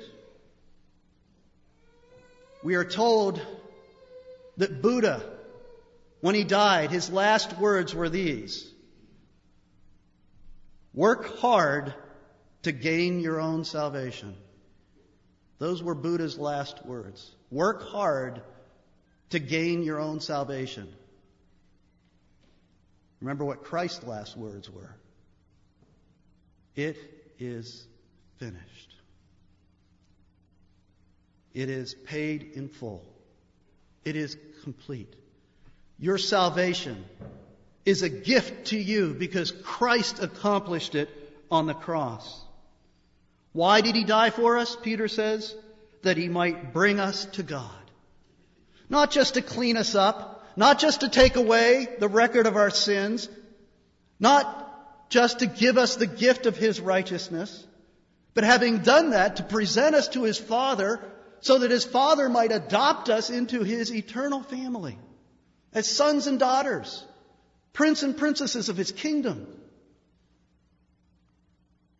We 2.63 2.77
are 2.77 2.87
told 2.87 3.39
that 4.57 4.81
Buddha, 4.81 5.23
when 6.23 6.35
he 6.35 6.43
died, 6.43 6.91
his 6.91 7.11
last 7.11 7.59
words 7.59 7.95
were 7.95 8.09
these 8.09 8.67
Work 10.95 11.39
hard 11.39 11.93
to 12.63 12.73
gain 12.73 13.21
your 13.21 13.41
own 13.41 13.65
salvation. 13.65 14.35
Those 15.59 15.83
were 15.83 15.95
Buddha's 15.95 16.39
last 16.39 16.87
words. 16.87 17.31
Work 17.51 17.83
hard 17.89 18.41
to 19.31 19.39
gain 19.39 19.83
your 19.83 20.01
own 20.01 20.21
salvation. 20.21 20.89
Remember 23.25 23.47
what 23.47 23.65
Christ's 23.65 24.05
last 24.05 24.37
words 24.37 24.69
were 24.69 24.95
It 26.77 26.99
is 27.39 27.87
finished. 28.37 28.95
It 31.55 31.71
is 31.71 31.95
paid 31.95 32.51
in 32.55 32.69
full. 32.69 33.03
It 34.05 34.17
is 34.17 34.37
complete. 34.63 35.17
Your 35.99 36.19
salvation 36.19 37.03
is 37.87 38.03
a 38.03 38.11
gift 38.11 38.67
to 38.67 38.79
you 38.79 39.15
because 39.15 39.53
Christ 39.53 40.23
accomplished 40.23 40.95
it 40.95 41.09
on 41.51 41.65
the 41.65 41.73
cross. 41.73 42.45
Why 43.53 43.81
did 43.81 43.97
he 43.97 44.05
die 44.05 44.31
for 44.31 44.59
us? 44.59 44.77
Peter 44.77 45.09
says, 45.09 45.55
that 46.03 46.19
he 46.19 46.29
might 46.29 46.75
bring 46.75 47.01
us 47.01 47.25
to 47.25 47.43
God. 47.43 47.91
Not 48.91 49.11
just 49.11 49.35
to 49.35 49.41
clean 49.41 49.79
us 49.79 49.95
up, 49.95 50.34
not 50.57 50.79
just 50.79 51.01
to 51.01 51.09
take 51.09 51.37
away 51.37 51.89
the 51.99 52.09
record 52.09 52.47
of 52.47 52.57
our 52.57 52.71
sins, 52.71 53.29
not 54.21 55.11
just 55.11 55.41
to 55.41 55.47
give 55.47 55.79
us 55.79 55.97
the 55.97 56.07
gift 56.07 56.47
of 56.47 56.57
his 56.57 56.81
righteousness, 56.81 57.67
but 58.35 58.45
having 58.45 58.79
done 58.79 59.11
that, 59.11 59.37
to 59.37 59.43
present 59.43 59.95
us 59.95 60.09
to 60.09 60.23
his 60.23 60.39
Father 60.39 61.01
so 61.41 61.59
that 61.59 61.71
his 61.71 61.85
Father 61.85 62.29
might 62.29 62.53
adopt 62.53 63.09
us 63.09 63.31
into 63.31 63.63
his 63.63 63.95
eternal 63.95 64.43
family 64.43 64.99
as 65.73 65.89
sons 65.89 66.27
and 66.27 66.39
daughters, 66.39 67.05
prince 67.73 68.03
and 68.03 68.17
princesses 68.17 68.69
of 68.69 68.77
his 68.77 68.93
kingdom. 68.93 69.47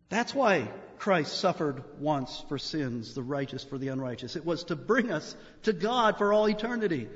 That's 0.09 0.35
why 0.35 0.71
Christ 0.99 1.39
suffered 1.39 1.85
once 1.99 2.45
for 2.49 2.57
sins, 2.57 3.15
the 3.15 3.23
righteous 3.23 3.65
for 3.65 3.79
the 3.79 3.89
unrighteous. 3.89 4.37
It 4.37 4.47
was 4.47 4.65
to 4.65 4.77
bring 4.77 5.11
us 5.11 5.37
to 5.65 5.73
God 5.73 6.17
for 6.19 6.33
all 6.33 6.49
eternity. 6.49 7.09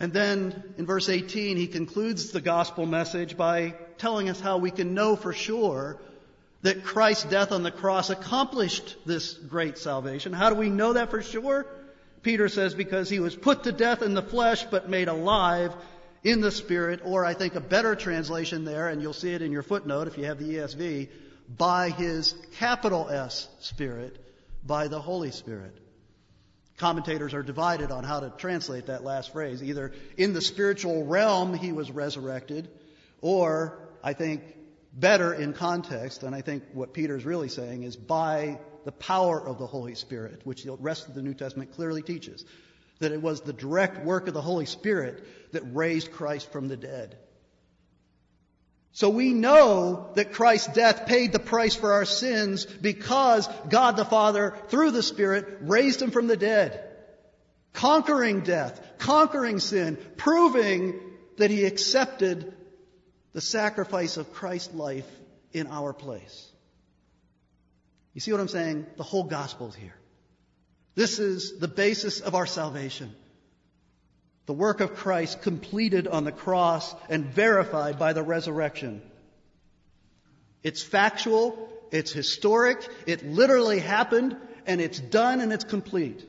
And 0.00 0.14
then 0.14 0.64
in 0.78 0.86
verse 0.86 1.10
18, 1.10 1.58
he 1.58 1.66
concludes 1.66 2.32
the 2.32 2.40
gospel 2.40 2.86
message 2.86 3.36
by 3.36 3.74
telling 3.98 4.30
us 4.30 4.40
how 4.40 4.56
we 4.56 4.70
can 4.70 4.94
know 4.94 5.14
for 5.14 5.34
sure 5.34 6.00
that 6.62 6.84
Christ's 6.84 7.24
death 7.24 7.52
on 7.52 7.62
the 7.62 7.70
cross 7.70 8.08
accomplished 8.08 8.96
this 9.04 9.34
great 9.34 9.76
salvation. 9.76 10.32
How 10.32 10.48
do 10.48 10.56
we 10.56 10.70
know 10.70 10.94
that 10.94 11.10
for 11.10 11.22
sure? 11.22 11.66
Peter 12.22 12.48
says, 12.48 12.74
because 12.74 13.10
he 13.10 13.20
was 13.20 13.36
put 13.36 13.64
to 13.64 13.72
death 13.72 14.02
in 14.02 14.14
the 14.14 14.22
flesh, 14.22 14.64
but 14.64 14.88
made 14.88 15.08
alive 15.08 15.74
in 16.22 16.40
the 16.40 16.50
Spirit, 16.50 17.00
or 17.04 17.24
I 17.24 17.34
think 17.34 17.54
a 17.54 17.60
better 17.60 17.94
translation 17.94 18.64
there, 18.64 18.88
and 18.88 19.00
you'll 19.00 19.12
see 19.12 19.32
it 19.32 19.42
in 19.42 19.52
your 19.52 19.62
footnote 19.62 20.06
if 20.06 20.18
you 20.18 20.24
have 20.24 20.38
the 20.38 20.56
ESV, 20.56 21.08
by 21.56 21.90
his 21.90 22.34
capital 22.58 23.08
S 23.08 23.48
Spirit, 23.60 24.18
by 24.64 24.88
the 24.88 25.00
Holy 25.00 25.30
Spirit. 25.30 25.76
Commentators 26.80 27.34
are 27.34 27.42
divided 27.42 27.90
on 27.90 28.04
how 28.04 28.20
to 28.20 28.30
translate 28.30 28.86
that 28.86 29.04
last 29.04 29.34
phrase. 29.34 29.62
Either 29.62 29.92
in 30.16 30.32
the 30.32 30.40
spiritual 30.40 31.04
realm 31.04 31.52
he 31.52 31.72
was 31.72 31.90
resurrected, 31.90 32.70
or 33.20 33.78
I 34.02 34.14
think 34.14 34.42
better 34.90 35.34
in 35.34 35.52
context, 35.52 36.22
and 36.22 36.34
I 36.34 36.40
think 36.40 36.64
what 36.72 36.94
Peter 36.94 37.18
is 37.18 37.26
really 37.26 37.50
saying 37.50 37.82
is 37.82 37.96
by 37.96 38.58
the 38.86 38.92
power 38.92 39.46
of 39.46 39.58
the 39.58 39.66
Holy 39.66 39.94
Spirit, 39.94 40.40
which 40.44 40.64
the 40.64 40.72
rest 40.72 41.06
of 41.06 41.14
the 41.14 41.20
New 41.20 41.34
Testament 41.34 41.74
clearly 41.74 42.00
teaches. 42.00 42.46
That 43.00 43.12
it 43.12 43.20
was 43.20 43.42
the 43.42 43.52
direct 43.52 44.02
work 44.02 44.26
of 44.26 44.32
the 44.32 44.40
Holy 44.40 44.64
Spirit 44.64 45.52
that 45.52 45.62
raised 45.74 46.12
Christ 46.12 46.50
from 46.50 46.68
the 46.68 46.78
dead. 46.78 47.18
So 48.92 49.08
we 49.08 49.32
know 49.32 50.10
that 50.14 50.32
Christ's 50.32 50.72
death 50.72 51.06
paid 51.06 51.32
the 51.32 51.38
price 51.38 51.74
for 51.76 51.92
our 51.92 52.04
sins 52.04 52.64
because 52.66 53.48
God 53.68 53.96
the 53.96 54.04
Father, 54.04 54.56
through 54.68 54.90
the 54.90 55.02
Spirit, 55.02 55.58
raised 55.62 56.02
him 56.02 56.10
from 56.10 56.26
the 56.26 56.36
dead. 56.36 56.86
Conquering 57.72 58.40
death, 58.40 58.80
conquering 58.98 59.60
sin, 59.60 59.96
proving 60.16 60.98
that 61.36 61.50
he 61.50 61.64
accepted 61.64 62.52
the 63.32 63.40
sacrifice 63.40 64.16
of 64.16 64.32
Christ's 64.32 64.74
life 64.74 65.06
in 65.52 65.68
our 65.68 65.92
place. 65.92 66.50
You 68.12 68.20
see 68.20 68.32
what 68.32 68.40
I'm 68.40 68.48
saying? 68.48 68.86
The 68.96 69.04
whole 69.04 69.24
gospel 69.24 69.68
is 69.68 69.74
here. 69.76 69.94
This 70.96 71.20
is 71.20 71.58
the 71.58 71.68
basis 71.68 72.20
of 72.20 72.34
our 72.34 72.46
salvation. 72.46 73.14
The 74.46 74.52
work 74.54 74.80
of 74.80 74.96
Christ 74.96 75.42
completed 75.42 76.08
on 76.08 76.24
the 76.24 76.32
cross 76.32 76.94
and 77.08 77.26
verified 77.26 77.98
by 77.98 78.12
the 78.12 78.22
resurrection. 78.22 79.02
It's 80.62 80.82
factual, 80.82 81.68
it's 81.90 82.12
historic, 82.12 82.86
it 83.06 83.24
literally 83.24 83.78
happened, 83.78 84.36
and 84.66 84.80
it's 84.80 84.98
done 84.98 85.40
and 85.40 85.52
it's 85.52 85.64
complete. 85.64 86.26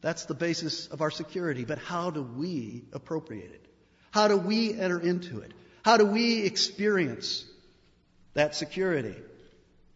That's 0.00 0.26
the 0.26 0.34
basis 0.34 0.86
of 0.86 1.00
our 1.00 1.10
security. 1.10 1.64
But 1.64 1.78
how 1.78 2.10
do 2.10 2.22
we 2.22 2.84
appropriate 2.92 3.50
it? 3.52 3.66
How 4.10 4.28
do 4.28 4.36
we 4.36 4.78
enter 4.78 5.00
into 5.00 5.40
it? 5.40 5.52
How 5.82 5.96
do 5.96 6.06
we 6.06 6.42
experience 6.42 7.44
that 8.34 8.54
security? 8.54 9.16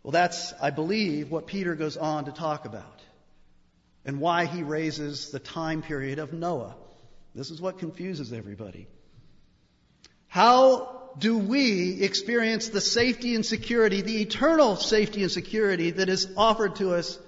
Well, 0.02 0.12
that's, 0.12 0.52
I 0.60 0.70
believe, 0.70 1.30
what 1.30 1.46
Peter 1.46 1.74
goes 1.74 1.96
on 1.96 2.24
to 2.24 2.32
talk 2.32 2.64
about 2.64 3.01
and 4.04 4.20
why 4.20 4.46
he 4.46 4.62
raises 4.62 5.30
the 5.30 5.38
time 5.38 5.82
period 5.82 6.18
of 6.18 6.32
Noah. 6.32 6.74
This 7.34 7.50
is 7.50 7.60
what 7.60 7.78
confuses 7.78 8.32
everybody. 8.32 8.88
How 10.26 11.10
do 11.18 11.38
we 11.38 12.02
experience 12.02 12.68
the 12.68 12.80
safety 12.80 13.34
and 13.34 13.44
security, 13.44 14.00
the 14.00 14.22
eternal 14.22 14.76
safety 14.76 15.22
and 15.22 15.30
security 15.30 15.90
that 15.90 16.08
is 16.08 16.28
offered 16.36 16.76
to 16.76 16.94
us 16.94 17.18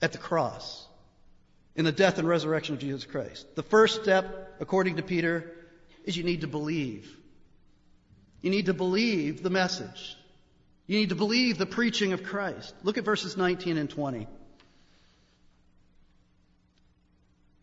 at 0.00 0.12
the 0.12 0.18
cross 0.18 0.86
in 1.74 1.84
the 1.84 1.92
death 1.92 2.18
and 2.18 2.28
resurrection 2.28 2.74
of 2.74 2.80
Jesus 2.80 3.04
Christ? 3.04 3.54
The 3.54 3.62
first 3.62 4.02
step, 4.02 4.56
according 4.60 4.96
to 4.96 5.02
Peter, 5.02 5.52
is 6.04 6.16
you 6.16 6.24
need 6.24 6.42
to 6.42 6.46
believe. 6.46 7.14
You 8.40 8.50
need 8.50 8.66
to 8.66 8.74
believe 8.74 9.42
the 9.42 9.50
message. 9.50 10.16
You 10.86 10.98
need 10.98 11.08
to 11.08 11.16
believe 11.16 11.58
the 11.58 11.66
preaching 11.66 12.12
of 12.12 12.22
Christ. 12.22 12.74
Look 12.84 12.98
at 12.98 13.04
verses 13.04 13.36
19 13.36 13.76
and 13.76 13.90
20. 13.90 14.28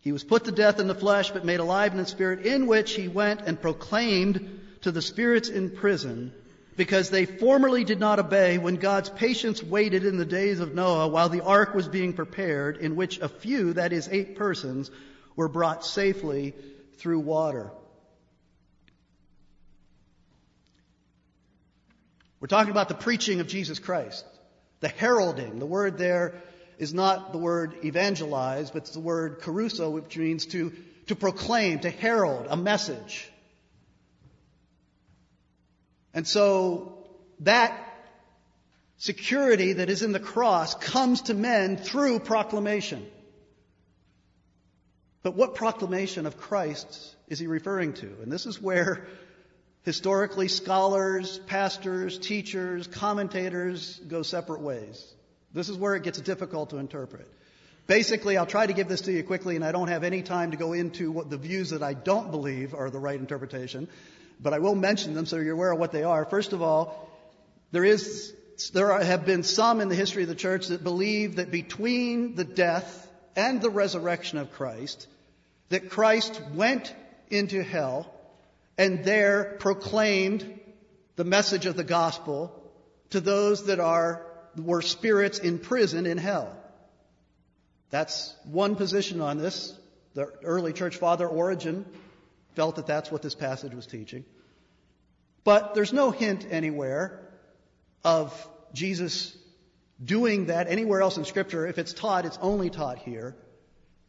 He 0.04 0.12
was 0.12 0.26
put 0.26 0.44
to 0.44 0.52
death 0.52 0.82
in 0.82 0.88
the 0.90 0.94
flesh, 0.94 1.32
but 1.32 1.46
made 1.46 1.62
alive 1.62 1.94
in 1.94 1.98
the 1.98 2.06
spirit, 2.06 2.46
in 2.46 2.68
which 2.68 2.94
he 2.94 3.08
went 3.08 3.40
and 3.40 3.60
proclaimed 3.60 4.60
to 4.82 4.92
the 4.92 5.02
spirits 5.02 5.48
in 5.48 5.70
prison, 5.70 6.34
because 6.76 7.10
they 7.10 7.26
formerly 7.26 7.86
did 7.86 8.02
not 8.02 8.20
obey 8.20 8.58
when 8.58 8.76
God's 8.76 9.10
patience 9.10 9.64
waited 9.64 10.04
in 10.04 10.18
the 10.18 10.26
days 10.26 10.60
of 10.60 10.76
Noah 10.76 11.08
while 11.08 11.30
the 11.30 11.46
ark 11.46 11.74
was 11.74 11.88
being 11.88 12.12
prepared, 12.12 12.76
in 12.76 12.98
which 12.98 13.20
a 13.20 13.30
few, 13.30 13.72
that 13.74 13.94
is, 13.94 14.10
eight 14.12 14.36
persons, 14.36 14.92
were 15.38 15.48
brought 15.48 15.86
safely 15.86 16.54
through 16.98 17.22
water. 17.22 17.72
We're 22.42 22.48
talking 22.48 22.72
about 22.72 22.90
the 22.90 22.96
preaching 22.96 23.40
of 23.40 23.48
Jesus 23.48 23.80
Christ, 23.80 24.26
the 24.82 24.90
heralding. 24.90 25.60
The 25.60 25.66
word 25.66 25.98
there 25.98 26.42
is 26.78 26.94
not 26.94 27.32
the 27.32 27.38
word 27.38 27.76
evangelize, 27.84 28.72
but 28.72 28.84
it's 28.84 28.92
the 28.92 29.00
word 29.00 29.42
kerusso, 29.42 29.92
which 29.92 30.18
means 30.18 30.46
to, 30.48 30.74
to 31.08 31.16
proclaim, 31.16 31.80
to 31.80 31.90
herald 31.90 32.48
a 32.50 32.58
message. 32.58 33.30
And 36.14 36.28
so 36.28 36.98
that 37.40 37.78
security 38.98 39.74
that 39.74 39.90
is 39.90 40.04
in 40.04 40.12
the 40.12 40.20
cross 40.20 40.76
comes 40.76 41.24
to 41.24 41.34
men 41.34 41.78
through 41.78 42.20
proclamation. 42.20 43.06
But 45.24 45.36
what 45.36 45.56
proclamation 45.56 46.26
of 46.26 46.38
Christ 46.38 47.16
is 47.28 47.40
he 47.40 47.48
referring 47.48 47.94
to? 47.94 48.08
And 48.22 48.32
this 48.32 48.46
is 48.46 48.62
where 48.62 49.08
Historically, 49.84 50.48
scholars, 50.48 51.40
pastors, 51.40 52.18
teachers, 52.18 52.88
commentators 52.88 54.00
go 54.08 54.24
separate 54.24 54.62
ways. 54.62 55.14
This 55.54 55.70
is 55.70 55.78
where 55.78 55.96
it 55.96 56.04
gets 56.04 56.20
difficult 56.20 56.72
to 56.72 56.78
interpret. 56.78 57.28
Basically, 57.86 58.38
I'll 58.38 58.46
try 58.46 58.66
to 58.66 58.74
give 58.74 58.88
this 58.88 59.02
to 59.02 59.12
you 59.12 59.24
quickly, 59.24 59.56
and 59.56 59.66
I 59.66 59.72
don't 59.72 59.90
have 59.90 60.04
any 60.04 60.22
time 60.22 60.52
to 60.52 60.58
go 60.58 60.74
into 60.74 61.12
what 61.12 61.30
the 61.30 61.38
views 61.38 61.72
that 61.72 61.84
I 61.84 61.94
don't 61.94 62.32
believe 62.32 62.74
are 62.74 62.90
the 62.90 63.00
right 63.00 63.20
interpretation, 63.20 63.88
but 64.42 64.54
I 64.54 64.60
will 64.60 64.76
mention 64.76 65.14
them 65.14 65.26
so 65.26 65.38
you're 65.38 65.54
aware 65.54 65.72
of 65.72 65.80
what 65.80 65.92
they 65.92 66.04
are. 66.04 66.26
First 66.26 66.54
of 66.54 66.62
all, 66.62 67.10
there 67.72 67.84
is 67.84 68.34
there 68.72 68.98
have 69.00 69.26
been 69.26 69.44
some 69.44 69.82
in 69.82 69.90
the 69.90 69.96
history 69.96 70.24
of 70.24 70.30
the 70.30 70.36
church 70.36 70.68
that 70.68 70.84
believe 70.84 71.36
that 71.38 71.52
between 71.52 72.36
the 72.36 72.44
death 72.44 73.10
and 73.36 73.62
the 73.62 73.70
resurrection 73.70 74.38
of 74.38 74.52
Christ, 74.54 75.08
that 75.70 75.90
Christ 75.90 76.40
went 76.54 76.94
into 77.30 77.64
hell 77.64 78.14
and 78.78 79.04
there 79.04 79.56
proclaimed 79.60 80.60
the 81.16 81.24
message 81.24 81.66
of 81.66 81.76
the 81.76 81.84
gospel 81.84 82.54
to 83.10 83.20
those 83.20 83.66
that 83.66 83.80
are 83.80 84.26
were 84.58 84.82
spirits 84.82 85.40
in 85.40 85.60
prison 85.60 86.06
in 86.06 86.18
hell. 86.18 86.56
That's 87.90 88.36
one 88.46 88.76
position 88.76 89.22
on 89.22 89.38
this. 89.38 89.78
The 90.14 90.26
early 90.44 90.74
church 90.74 90.98
father 90.98 91.28
Origen 91.28 91.86
felt 92.56 92.76
that 92.76 92.88
that's 92.88 93.12
what 93.12 93.22
this 93.22 93.36
passage 93.36 93.74
was 93.74 93.88
teaching. 93.88 94.26
But 95.44 95.76
there's 95.76 95.94
no 95.94 96.12
hint 96.12 96.48
anywhere 96.50 97.20
of 98.04 98.50
Jesus 98.74 99.36
doing 100.04 100.48
that 100.48 100.68
anywhere 100.68 101.02
else 101.02 101.18
in 101.18 101.26
Scripture. 101.26 101.68
If 101.68 101.78
it's 101.78 101.94
taught, 101.94 102.26
it's 102.26 102.40
only 102.42 102.70
taught 102.70 103.00
here. 103.00 103.36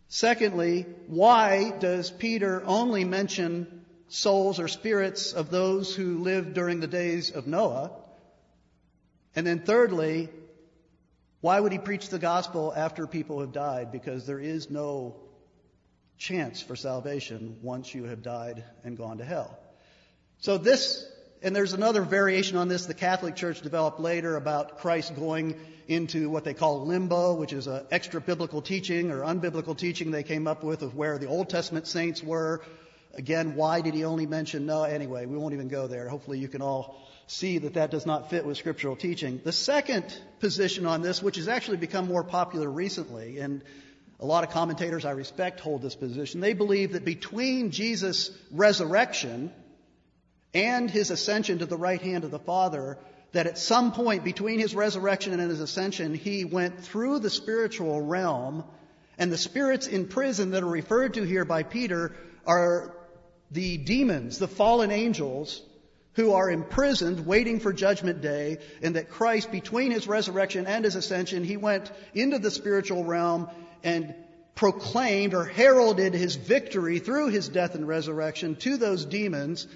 Secondly, 0.08 0.86
why 1.06 1.72
does 1.78 2.10
Peter 2.10 2.62
only 2.66 3.04
mention 3.04 3.84
souls 4.08 4.60
or 4.60 4.68
spirits 4.68 5.32
of 5.32 5.50
those 5.50 5.94
who 5.94 6.18
lived 6.18 6.54
during 6.54 6.80
the 6.80 6.86
days 6.86 7.30
of 7.30 7.46
Noah? 7.46 7.90
And 9.36 9.46
then 9.46 9.60
thirdly, 9.60 10.28
why 11.40 11.58
would 11.60 11.72
he 11.72 11.78
preach 11.78 12.08
the 12.08 12.18
gospel 12.18 12.72
after 12.74 13.06
people 13.06 13.40
have 13.40 13.52
died? 13.52 13.92
Because 13.92 14.26
there 14.26 14.38
is 14.38 14.70
no 14.70 15.16
chance 16.16 16.62
for 16.62 16.76
salvation 16.76 17.58
once 17.62 17.94
you 17.94 18.04
have 18.04 18.22
died 18.22 18.64
and 18.84 18.96
gone 18.96 19.18
to 19.18 19.24
hell. 19.24 19.58
So 20.38 20.58
this, 20.58 21.04
and 21.42 21.54
there's 21.54 21.72
another 21.72 22.02
variation 22.02 22.56
on 22.56 22.68
this 22.68 22.86
the 22.86 22.94
Catholic 22.94 23.36
Church 23.36 23.60
developed 23.60 24.00
later 24.00 24.36
about 24.36 24.78
Christ 24.78 25.16
going 25.16 25.58
into 25.86 26.30
what 26.30 26.44
they 26.44 26.54
call 26.54 26.86
limbo, 26.86 27.34
which 27.34 27.52
is 27.52 27.66
an 27.66 27.86
extra 27.90 28.20
biblical 28.20 28.62
teaching 28.62 29.10
or 29.10 29.20
unbiblical 29.20 29.76
teaching 29.76 30.10
they 30.10 30.22
came 30.22 30.46
up 30.46 30.62
with 30.62 30.82
of 30.82 30.94
where 30.94 31.18
the 31.18 31.26
Old 31.26 31.50
Testament 31.50 31.86
saints 31.86 32.22
were, 32.22 32.62
Again, 33.16 33.54
why 33.54 33.80
did 33.80 33.94
he 33.94 34.04
only 34.04 34.26
mention 34.26 34.66
Noah? 34.66 34.90
Anyway, 34.90 35.24
we 35.26 35.36
won't 35.36 35.54
even 35.54 35.68
go 35.68 35.86
there. 35.86 36.08
Hopefully 36.08 36.38
you 36.38 36.48
can 36.48 36.62
all 36.62 37.00
see 37.26 37.58
that 37.58 37.74
that 37.74 37.90
does 37.90 38.06
not 38.06 38.30
fit 38.30 38.44
with 38.44 38.56
scriptural 38.56 38.96
teaching. 38.96 39.40
The 39.42 39.52
second 39.52 40.04
position 40.40 40.86
on 40.86 41.02
this, 41.02 41.22
which 41.22 41.36
has 41.36 41.48
actually 41.48 41.78
become 41.78 42.06
more 42.06 42.24
popular 42.24 42.70
recently, 42.70 43.38
and 43.38 43.62
a 44.20 44.26
lot 44.26 44.44
of 44.44 44.50
commentators 44.50 45.04
I 45.04 45.12
respect 45.12 45.60
hold 45.60 45.82
this 45.82 45.96
position, 45.96 46.40
they 46.40 46.52
believe 46.52 46.92
that 46.92 47.04
between 47.04 47.70
Jesus' 47.70 48.30
resurrection 48.50 49.52
and 50.52 50.90
his 50.90 51.10
ascension 51.10 51.58
to 51.58 51.66
the 51.66 51.76
right 51.76 52.00
hand 52.00 52.24
of 52.24 52.30
the 52.30 52.38
Father, 52.38 52.98
that 53.32 53.46
at 53.46 53.58
some 53.58 53.92
point 53.92 54.22
between 54.22 54.60
his 54.60 54.74
resurrection 54.74 55.32
and 55.32 55.50
his 55.50 55.60
ascension, 55.60 56.14
he 56.14 56.44
went 56.44 56.80
through 56.80 57.18
the 57.18 57.30
spiritual 57.30 58.00
realm, 58.00 58.64
and 59.18 59.32
the 59.32 59.38
spirits 59.38 59.86
in 59.86 60.06
prison 60.06 60.50
that 60.50 60.62
are 60.62 60.66
referred 60.66 61.14
to 61.14 61.22
here 61.22 61.44
by 61.44 61.64
Peter 61.64 62.14
are 62.46 62.94
the 63.50 63.76
demons, 63.76 64.38
the 64.38 64.48
fallen 64.48 64.90
angels, 64.90 65.62
who 66.14 66.32
are 66.32 66.50
imprisoned 66.50 67.26
waiting 67.26 67.60
for 67.60 67.72
judgment 67.72 68.20
day, 68.20 68.58
and 68.82 68.96
that 68.96 69.10
Christ, 69.10 69.50
between 69.50 69.90
his 69.90 70.06
resurrection 70.06 70.66
and 70.66 70.84
his 70.84 70.94
ascension, 70.94 71.44
he 71.44 71.56
went 71.56 71.90
into 72.14 72.38
the 72.38 72.50
spiritual 72.50 73.04
realm 73.04 73.48
and 73.82 74.14
proclaimed 74.54 75.34
or 75.34 75.44
heralded 75.44 76.14
his 76.14 76.36
victory 76.36 77.00
through 77.00 77.28
his 77.28 77.48
death 77.48 77.74
and 77.74 77.88
resurrection 77.88 78.54
to 78.56 78.76
those 78.76 79.04
demons. 79.04 79.66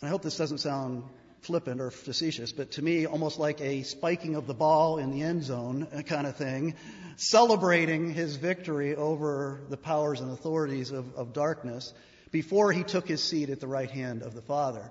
I 0.00 0.08
hope 0.08 0.22
this 0.22 0.36
doesn't 0.36 0.58
sound 0.58 1.02
flippant 1.40 1.80
or 1.80 1.90
facetious, 1.90 2.52
but 2.52 2.70
to 2.72 2.82
me, 2.82 3.06
almost 3.06 3.40
like 3.40 3.60
a 3.60 3.82
spiking 3.82 4.36
of 4.36 4.46
the 4.46 4.54
ball 4.54 4.98
in 4.98 5.10
the 5.10 5.22
end 5.22 5.42
zone 5.42 5.88
kind 6.06 6.28
of 6.28 6.36
thing, 6.36 6.76
celebrating 7.16 8.14
his 8.14 8.36
victory 8.36 8.94
over 8.94 9.60
the 9.68 9.76
powers 9.76 10.20
and 10.20 10.30
authorities 10.30 10.92
of, 10.92 11.12
of 11.16 11.32
darkness 11.32 11.92
before 12.32 12.72
he 12.72 12.82
took 12.82 13.06
his 13.06 13.22
seat 13.22 13.50
at 13.50 13.60
the 13.60 13.68
right 13.68 13.90
hand 13.90 14.22
of 14.22 14.34
the 14.34 14.42
Father. 14.42 14.90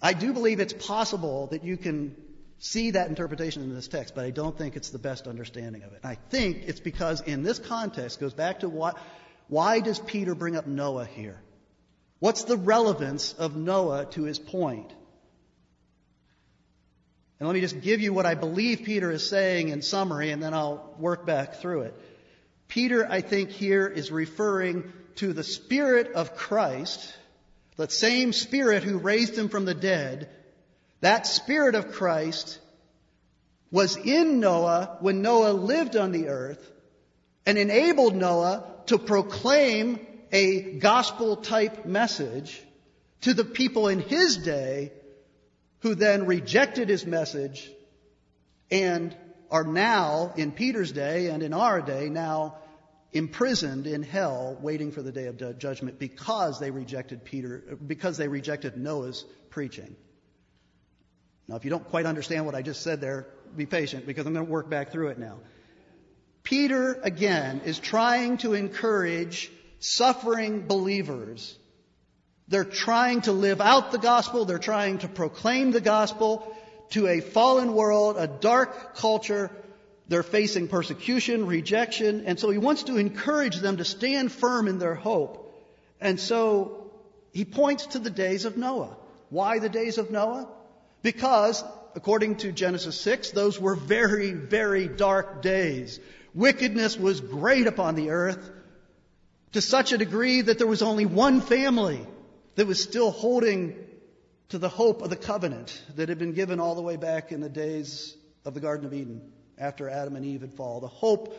I 0.00 0.12
do 0.12 0.32
believe 0.32 0.60
it's 0.60 0.72
possible 0.72 1.48
that 1.48 1.64
you 1.64 1.76
can 1.76 2.16
see 2.60 2.92
that 2.92 3.08
interpretation 3.08 3.62
in 3.62 3.74
this 3.74 3.88
text, 3.88 4.14
but 4.14 4.24
I 4.24 4.30
don't 4.30 4.56
think 4.56 4.76
it's 4.76 4.90
the 4.90 4.98
best 4.98 5.26
understanding 5.26 5.82
of 5.82 5.92
it. 5.92 6.00
I 6.04 6.14
think 6.14 6.62
it's 6.66 6.80
because 6.80 7.20
in 7.20 7.42
this 7.42 7.58
context, 7.58 8.20
goes 8.20 8.32
back 8.32 8.60
to 8.60 8.68
what, 8.68 8.96
why 9.48 9.80
does 9.80 9.98
Peter 9.98 10.34
bring 10.34 10.56
up 10.56 10.66
Noah 10.66 11.04
here? 11.04 11.40
What's 12.20 12.44
the 12.44 12.56
relevance 12.56 13.32
of 13.32 13.56
Noah 13.56 14.06
to 14.12 14.22
his 14.22 14.38
point? 14.38 14.92
And 17.38 17.46
let 17.46 17.54
me 17.54 17.60
just 17.60 17.80
give 17.80 18.00
you 18.00 18.12
what 18.12 18.26
I 18.26 18.34
believe 18.34 18.82
Peter 18.84 19.12
is 19.12 19.28
saying 19.28 19.68
in 19.68 19.82
summary, 19.82 20.30
and 20.30 20.42
then 20.42 20.54
I'll 20.54 20.94
work 20.98 21.24
back 21.26 21.56
through 21.56 21.82
it. 21.82 21.94
Peter, 22.66 23.06
I 23.08 23.20
think, 23.20 23.50
here 23.50 23.86
is 23.86 24.10
referring 24.10 24.92
to 25.18 25.32
the 25.32 25.44
Spirit 25.44 26.12
of 26.12 26.36
Christ, 26.36 27.14
the 27.76 27.90
same 27.90 28.32
Spirit 28.32 28.84
who 28.84 28.98
raised 28.98 29.36
him 29.36 29.48
from 29.48 29.64
the 29.64 29.74
dead, 29.74 30.28
that 31.00 31.26
Spirit 31.26 31.74
of 31.74 31.92
Christ 31.92 32.58
was 33.70 33.96
in 33.96 34.38
Noah 34.38 34.98
when 35.00 35.20
Noah 35.22 35.52
lived 35.52 35.96
on 35.96 36.12
the 36.12 36.28
earth 36.28 36.70
and 37.44 37.58
enabled 37.58 38.14
Noah 38.14 38.64
to 38.86 38.98
proclaim 38.98 40.06
a 40.30 40.78
gospel 40.78 41.36
type 41.36 41.84
message 41.84 42.62
to 43.22 43.34
the 43.34 43.44
people 43.44 43.88
in 43.88 44.00
his 44.00 44.36
day 44.36 44.92
who 45.80 45.94
then 45.94 46.26
rejected 46.26 46.88
his 46.88 47.04
message 47.04 47.68
and 48.70 49.16
are 49.50 49.64
now, 49.64 50.32
in 50.36 50.52
Peter's 50.52 50.92
day 50.92 51.28
and 51.28 51.42
in 51.42 51.54
our 51.54 51.80
day, 51.80 52.08
now 52.08 52.58
imprisoned 53.12 53.86
in 53.86 54.02
hell 54.02 54.58
waiting 54.60 54.92
for 54.92 55.02
the 55.02 55.12
day 55.12 55.26
of 55.26 55.58
judgment 55.58 55.98
because 55.98 56.60
they 56.60 56.70
rejected 56.70 57.24
Peter, 57.24 57.78
because 57.86 58.16
they 58.16 58.28
rejected 58.28 58.76
Noah's 58.76 59.24
preaching. 59.50 59.96
Now, 61.46 61.56
if 61.56 61.64
you 61.64 61.70
don't 61.70 61.88
quite 61.88 62.04
understand 62.04 62.44
what 62.44 62.54
I 62.54 62.62
just 62.62 62.82
said 62.82 63.00
there, 63.00 63.26
be 63.56 63.64
patient 63.64 64.06
because 64.06 64.26
I'm 64.26 64.34
going 64.34 64.44
to 64.44 64.52
work 64.52 64.68
back 64.68 64.92
through 64.92 65.08
it 65.08 65.18
now. 65.18 65.38
Peter, 66.42 66.98
again, 67.02 67.62
is 67.64 67.78
trying 67.78 68.38
to 68.38 68.54
encourage 68.54 69.50
suffering 69.80 70.66
believers. 70.66 71.56
They're 72.48 72.64
trying 72.64 73.22
to 73.22 73.32
live 73.32 73.60
out 73.60 73.92
the 73.92 73.98
gospel. 73.98 74.44
They're 74.44 74.58
trying 74.58 74.98
to 74.98 75.08
proclaim 75.08 75.70
the 75.70 75.80
gospel 75.80 76.54
to 76.90 77.06
a 77.06 77.20
fallen 77.20 77.74
world, 77.74 78.16
a 78.18 78.26
dark 78.26 78.94
culture. 78.96 79.50
They're 80.08 80.22
facing 80.22 80.68
persecution, 80.68 81.46
rejection, 81.46 82.24
and 82.24 82.40
so 82.40 82.48
he 82.48 82.56
wants 82.56 82.84
to 82.84 82.96
encourage 82.96 83.56
them 83.56 83.76
to 83.76 83.84
stand 83.84 84.32
firm 84.32 84.66
in 84.66 84.78
their 84.78 84.94
hope. 84.94 85.44
And 86.00 86.18
so 86.18 86.90
he 87.32 87.44
points 87.44 87.86
to 87.88 87.98
the 87.98 88.10
days 88.10 88.46
of 88.46 88.56
Noah. 88.56 88.96
Why 89.28 89.58
the 89.58 89.68
days 89.68 89.98
of 89.98 90.10
Noah? 90.10 90.48
Because, 91.02 91.62
according 91.94 92.36
to 92.36 92.52
Genesis 92.52 92.98
6, 93.02 93.32
those 93.32 93.60
were 93.60 93.74
very, 93.74 94.32
very 94.32 94.88
dark 94.88 95.42
days. 95.42 96.00
Wickedness 96.34 96.98
was 96.98 97.20
great 97.20 97.66
upon 97.66 97.94
the 97.94 98.10
earth 98.10 98.50
to 99.52 99.60
such 99.60 99.92
a 99.92 99.98
degree 99.98 100.40
that 100.40 100.56
there 100.56 100.66
was 100.66 100.82
only 100.82 101.04
one 101.04 101.42
family 101.42 102.06
that 102.54 102.66
was 102.66 102.82
still 102.82 103.10
holding 103.10 103.76
to 104.48 104.58
the 104.58 104.68
hope 104.70 105.02
of 105.02 105.10
the 105.10 105.16
covenant 105.16 105.82
that 105.96 106.08
had 106.08 106.18
been 106.18 106.32
given 106.32 106.60
all 106.60 106.74
the 106.74 106.82
way 106.82 106.96
back 106.96 107.30
in 107.30 107.42
the 107.42 107.50
days 107.50 108.16
of 108.46 108.54
the 108.54 108.60
Garden 108.60 108.86
of 108.86 108.94
Eden 108.94 109.32
after 109.58 109.88
Adam 109.88 110.16
and 110.16 110.24
Eve 110.24 110.42
had 110.42 110.54
fallen. 110.54 110.82
The 110.82 110.88
hope 110.88 111.34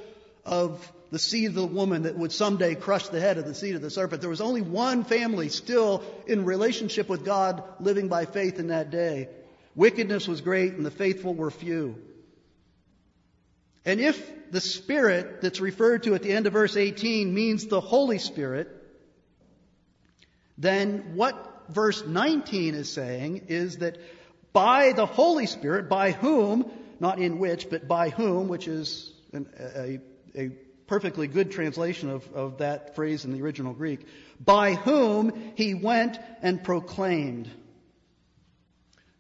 of 0.46 0.92
the 1.12 1.20
seed 1.20 1.50
of 1.50 1.54
the 1.56 1.66
woman 1.66 2.04
that 2.04 2.18
would 2.18 2.32
someday 2.32 2.76
crush 2.76 3.08
the 3.08 3.20
head 3.20 3.38
of 3.38 3.46
the 3.46 3.56
seed 3.56 3.76
of 3.76 3.82
the 3.82 3.90
serpent. 3.90 4.22
There 4.22 4.30
was 4.30 4.42
only 4.42 4.62
one 4.62 5.04
family 5.04 5.50
still 5.50 6.04
in 6.28 6.46
relationship 6.46 7.10
with 7.10 7.26
God 7.26 7.64
living 7.80 8.08
by 8.08 8.26
faith 8.26 8.60
in 8.60 8.68
that 8.68 8.92
day. 8.92 9.30
Wickedness 9.76 10.28
was 10.28 10.42
great 10.42 10.74
and 10.74 10.86
the 10.86 10.92
faithful 10.92 11.34
were 11.34 11.52
few. 11.52 11.96
And 13.86 14.00
if 14.00 14.52
the 14.52 14.62
Spirit 14.62 15.42
that's 15.42 15.60
referred 15.60 16.04
to 16.04 16.16
at 16.16 16.24
the 16.24 16.32
end 16.32 16.48
of 16.48 16.54
verse 16.54 16.76
18 16.76 17.34
means 17.34 17.66
the 17.66 17.82
Holy 17.82 18.20
Spirit, 18.20 18.70
then 20.58 21.16
what 21.16 21.64
verse 21.70 22.06
19 22.06 22.76
is 22.76 22.92
saying 22.92 23.46
is 23.48 23.78
that 23.78 23.98
by 24.52 24.92
the 24.92 25.06
Holy 25.06 25.46
Spirit, 25.46 25.88
by 25.88 26.12
whom, 26.12 26.70
not 27.00 27.20
in 27.20 27.40
which, 27.40 27.70
but 27.70 27.88
by 27.88 28.10
whom, 28.10 28.48
which 28.48 28.68
is 28.68 29.12
an, 29.34 29.48
a, 29.58 30.00
a 30.36 30.50
perfectly 30.88 31.28
good 31.28 31.52
translation 31.52 32.10
of, 32.10 32.34
of 32.34 32.58
that 32.58 32.96
phrase 32.96 33.24
in 33.24 33.32
the 33.32 33.42
original 33.42 33.74
Greek, 33.74 34.06
by 34.40 34.74
whom 34.74 35.54
he 35.56 35.74
went 35.74 36.18
and 36.42 36.64
proclaimed. 36.64 37.50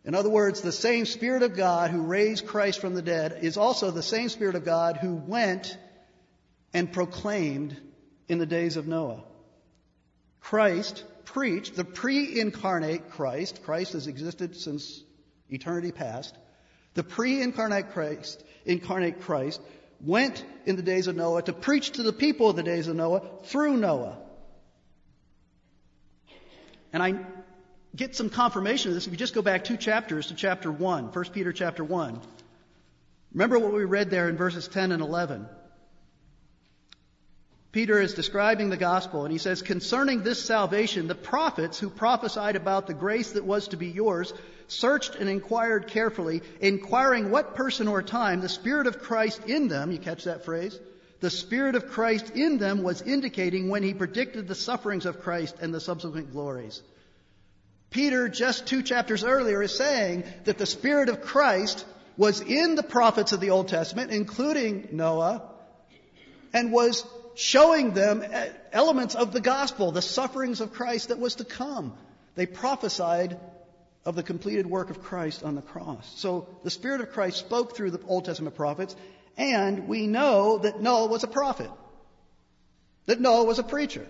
In 0.03 0.15
other 0.15 0.29
words, 0.29 0.61
the 0.61 0.71
same 0.71 1.05
Spirit 1.05 1.43
of 1.43 1.55
God 1.55 1.91
who 1.91 2.01
raised 2.01 2.47
Christ 2.47 2.79
from 2.79 2.95
the 2.95 3.01
dead 3.01 3.39
is 3.41 3.57
also 3.57 3.91
the 3.91 4.01
same 4.01 4.29
Spirit 4.29 4.55
of 4.55 4.65
God 4.65 4.97
who 4.97 5.13
went 5.13 5.77
and 6.73 6.91
proclaimed 6.91 7.79
in 8.27 8.39
the 8.39 8.45
days 8.45 8.77
of 8.77 8.87
Noah. 8.87 9.23
Christ 10.39 11.03
preached, 11.25 11.75
the 11.75 11.85
pre 11.85 12.39
incarnate 12.39 13.11
Christ, 13.11 13.61
Christ 13.63 13.93
has 13.93 14.07
existed 14.07 14.55
since 14.55 15.03
eternity 15.49 15.91
past, 15.91 16.35
the 16.93 17.03
pre 17.03 17.41
incarnate 17.41 17.91
Christ, 17.91 18.43
incarnate 18.65 19.21
Christ, 19.21 19.61
went 20.01 20.43
in 20.65 20.75
the 20.75 20.81
days 20.81 21.07
of 21.07 21.15
Noah 21.15 21.41
to 21.43 21.53
preach 21.53 21.91
to 21.91 22.03
the 22.03 22.13
people 22.13 22.49
of 22.49 22.55
the 22.55 22.63
days 22.63 22.87
of 22.87 22.95
Noah 22.95 23.21
through 23.45 23.77
Noah. 23.77 24.17
And 26.91 27.03
I 27.03 27.15
get 27.95 28.15
some 28.15 28.29
confirmation 28.29 28.89
of 28.89 28.95
this 28.95 29.05
if 29.07 29.11
you 29.11 29.17
just 29.17 29.35
go 29.35 29.41
back 29.41 29.63
two 29.63 29.77
chapters 29.77 30.27
to 30.27 30.35
chapter 30.35 30.71
1, 30.71 31.11
1 31.11 31.25
Peter 31.25 31.53
chapter 31.53 31.83
1. 31.83 32.21
Remember 33.33 33.59
what 33.59 33.73
we 33.73 33.85
read 33.85 34.09
there 34.09 34.27
in 34.29 34.37
verses 34.37 34.67
10 34.67 34.91
and 34.91 35.01
11. 35.01 35.47
Peter 37.71 38.01
is 38.01 38.15
describing 38.15 38.69
the 38.69 38.77
gospel 38.77 39.25
and 39.25 39.31
he 39.31 39.37
says, 39.37 39.61
concerning 39.61 40.23
this 40.23 40.43
salvation, 40.43 41.07
the 41.07 41.13
prophets 41.15 41.79
who 41.79 41.89
prophesied 41.89 42.55
about 42.55 42.87
the 42.87 42.95
grace 42.95 43.33
that 43.33 43.45
was 43.45 43.67
to 43.67 43.77
be 43.77 43.87
yours 43.87 44.33
searched 44.67 45.15
and 45.15 45.29
inquired 45.29 45.87
carefully, 45.87 46.41
inquiring 46.61 47.29
what 47.29 47.55
person 47.55 47.87
or 47.87 48.01
time 48.01 48.41
the 48.41 48.49
Spirit 48.49 48.87
of 48.87 48.99
Christ 48.99 49.41
in 49.45 49.67
them, 49.67 49.91
you 49.91 49.99
catch 49.99 50.23
that 50.23 50.45
phrase? 50.45 50.79
The 51.19 51.29
Spirit 51.29 51.75
of 51.75 51.89
Christ 51.89 52.31
in 52.35 52.57
them 52.57 52.81
was 52.81 53.01
indicating 53.01 53.69
when 53.69 53.83
he 53.83 53.93
predicted 53.93 54.47
the 54.47 54.55
sufferings 54.55 55.05
of 55.05 55.21
Christ 55.21 55.55
and 55.61 55.73
the 55.73 55.81
subsequent 55.81 56.31
glories. 56.31 56.81
Peter, 57.91 58.29
just 58.29 58.67
two 58.67 58.81
chapters 58.81 59.23
earlier, 59.23 59.61
is 59.61 59.75
saying 59.75 60.23
that 60.45 60.57
the 60.57 60.65
Spirit 60.65 61.09
of 61.09 61.21
Christ 61.21 61.85
was 62.17 62.41
in 62.41 62.75
the 62.75 62.83
prophets 62.83 63.31
of 63.31 63.39
the 63.39 63.49
Old 63.49 63.67
Testament, 63.67 64.11
including 64.11 64.89
Noah, 64.91 65.43
and 66.53 66.71
was 66.71 67.05
showing 67.39 67.93
them 67.93 68.21
elements 68.73 69.15
of 69.15 69.31
the 69.31 69.39
gospel, 69.39 69.93
the 69.93 70.01
sufferings 70.01 70.59
of 70.59 70.73
Christ 70.73 71.07
that 71.07 71.19
was 71.19 71.35
to 71.35 71.45
come. 71.45 71.93
They 72.35 72.45
prophesied 72.45 73.39
of 74.05 74.15
the 74.15 74.23
completed 74.23 74.65
work 74.65 74.89
of 74.89 75.01
Christ 75.01 75.43
on 75.43 75.55
the 75.55 75.61
cross. 75.61 76.19
So 76.19 76.49
the 76.63 76.69
Spirit 76.69 76.99
of 76.99 77.13
Christ 77.13 77.37
spoke 77.37 77.77
through 77.77 77.91
the 77.91 78.01
Old 78.05 78.25
Testament 78.25 78.55
prophets, 78.55 78.93
and 79.37 79.87
we 79.87 80.05
know 80.05 80.57
that 80.57 80.81
Noah 80.81 81.07
was 81.07 81.23
a 81.23 81.27
prophet, 81.27 81.71
that 83.05 83.21
Noah 83.21 83.45
was 83.45 83.57
a 83.57 83.63
preacher. 83.63 84.05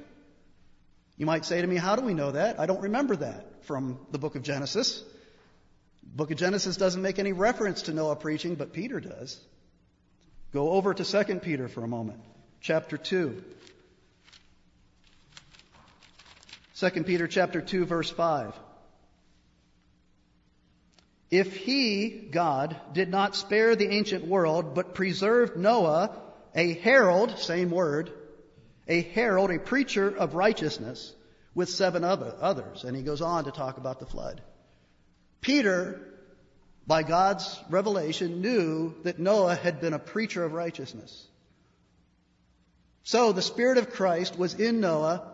You 1.15 1.27
might 1.27 1.45
say 1.45 1.61
to 1.61 1.67
me, 1.67 1.75
How 1.75 1.95
do 1.95 2.01
we 2.01 2.15
know 2.15 2.31
that? 2.31 2.59
I 2.59 2.65
don't 2.65 2.81
remember 2.81 3.15
that 3.17 3.63
from 3.65 3.99
the 4.09 4.17
book 4.17 4.35
of 4.35 4.41
Genesis. 4.41 5.03
The 6.01 6.17
book 6.17 6.31
of 6.31 6.37
Genesis 6.37 6.77
doesn't 6.77 7.01
make 7.01 7.19
any 7.19 7.33
reference 7.33 7.83
to 7.83 7.93
Noah 7.93 8.15
preaching, 8.15 8.55
but 8.55 8.73
Peter 8.73 8.99
does. 8.99 9.39
Go 10.51 10.71
over 10.71 10.95
to 10.95 11.05
2 11.05 11.35
Peter 11.41 11.67
for 11.67 11.83
a 11.83 11.87
moment 11.87 12.21
chapter 12.61 12.97
2. 12.97 13.43
2 16.75 17.03
Peter 17.03 17.27
chapter 17.27 17.61
2 17.61 17.85
verse 17.85 18.09
5. 18.09 18.53
If 21.29 21.55
he, 21.55 22.09
God, 22.09 22.75
did 22.93 23.09
not 23.09 23.35
spare 23.35 23.75
the 23.75 23.89
ancient 23.89 24.25
world, 24.25 24.73
but 24.73 24.95
preserved 24.95 25.57
Noah, 25.57 26.17
a 26.55 26.73
herald, 26.73 27.37
same 27.37 27.69
word, 27.69 28.11
a 28.87 29.01
herald, 29.01 29.51
a 29.51 29.59
preacher 29.59 30.09
of 30.09 30.33
righteousness, 30.33 31.13
with 31.53 31.69
seven 31.69 32.03
other, 32.03 32.33
others. 32.39 32.83
And 32.83 32.95
he 32.95 33.03
goes 33.03 33.21
on 33.21 33.45
to 33.45 33.51
talk 33.51 33.77
about 33.77 33.99
the 33.99 34.07
flood. 34.07 34.41
Peter, 35.41 36.01
by 36.87 37.03
God's 37.03 37.59
revelation, 37.69 38.41
knew 38.41 38.95
that 39.03 39.19
Noah 39.19 39.55
had 39.55 39.81
been 39.81 39.93
a 39.93 39.99
preacher 39.99 40.43
of 40.43 40.53
righteousness. 40.53 41.28
So 43.03 43.31
the 43.31 43.41
Spirit 43.41 43.77
of 43.77 43.91
Christ 43.91 44.37
was 44.37 44.53
in 44.53 44.81
Noah, 44.81 45.31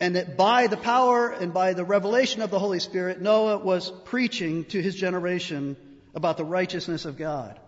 and 0.00 0.16
that 0.16 0.36
by 0.36 0.66
the 0.66 0.76
power 0.76 1.30
and 1.30 1.52
by 1.52 1.74
the 1.74 1.84
revelation 1.84 2.42
of 2.42 2.50
the 2.50 2.58
Holy 2.58 2.80
Spirit, 2.80 3.20
Noah 3.20 3.58
was 3.58 3.90
preaching 4.06 4.64
to 4.66 4.80
his 4.80 4.94
generation 4.94 5.76
about 6.14 6.36
the 6.36 6.44
righteousness 6.44 7.04
of 7.04 7.16
God. 7.16 7.58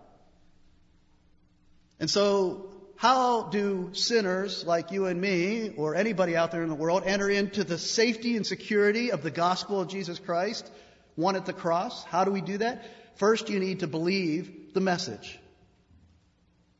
And 1.99 2.09
so, 2.09 2.69
how 2.95 3.43
do 3.43 3.89
sinners 3.93 4.65
like 4.65 4.91
you 4.91 5.05
and 5.05 5.19
me, 5.19 5.73
or 5.75 5.95
anybody 5.95 6.35
out 6.35 6.51
there 6.51 6.63
in 6.63 6.69
the 6.69 6.75
world, 6.75 7.03
enter 7.05 7.29
into 7.29 7.63
the 7.63 7.77
safety 7.77 8.35
and 8.35 8.45
security 8.45 9.11
of 9.11 9.23
the 9.23 9.31
gospel 9.31 9.81
of 9.81 9.87
Jesus 9.87 10.19
Christ, 10.19 10.69
one 11.15 11.35
at 11.35 11.45
the 11.45 11.53
cross? 11.53 12.03
How 12.03 12.23
do 12.23 12.31
we 12.31 12.41
do 12.41 12.57
that? 12.59 12.85
First, 13.15 13.49
you 13.49 13.59
need 13.59 13.81
to 13.81 13.87
believe 13.87 14.73
the 14.73 14.81
message. 14.81 15.39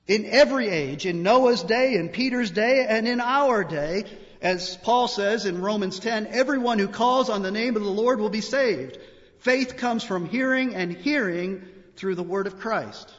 In 0.08 0.26
every 0.26 0.68
age, 0.68 1.06
in 1.06 1.24
Noah's 1.24 1.63
day, 1.63 1.96
in 1.96 2.10
Peter's 2.10 2.52
day, 2.52 2.86
and 2.88 3.08
in 3.08 3.22
our 3.22 3.63
day, 3.63 4.04
as 4.42 4.76
Paul 4.78 5.08
says 5.08 5.46
in 5.46 5.62
Romans 5.62 6.00
10, 6.00 6.28
everyone 6.28 6.78
who 6.78 6.89
calls 6.89 7.30
on 7.30 7.42
the 7.42 7.52
name 7.52 7.78
of 7.78 7.84
the 7.84 7.89
Lord 7.89 8.20
will 8.20 8.30
be 8.30 8.42
saved. 8.42 8.98
Faith 9.39 9.78
comes 9.78 10.04
from 10.04 10.26
hearing 10.26 10.76
and 10.76 10.92
hearing 10.92 11.66
through 11.96 12.16
the 12.16 12.24
word 12.24 12.48
of 12.48 12.60
Christ. 12.60 13.13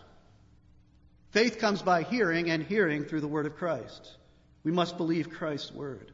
Faith 1.30 1.58
comes 1.58 1.80
by 1.80 2.02
hearing 2.02 2.50
and 2.50 2.62
hearing 2.62 3.04
through 3.04 3.22
the 3.22 3.28
word 3.28 3.46
of 3.46 3.56
Christ. 3.56 4.16
We 4.62 4.70
must 4.70 4.98
believe 4.98 5.30
Christ's 5.30 5.72
word. 5.72 6.12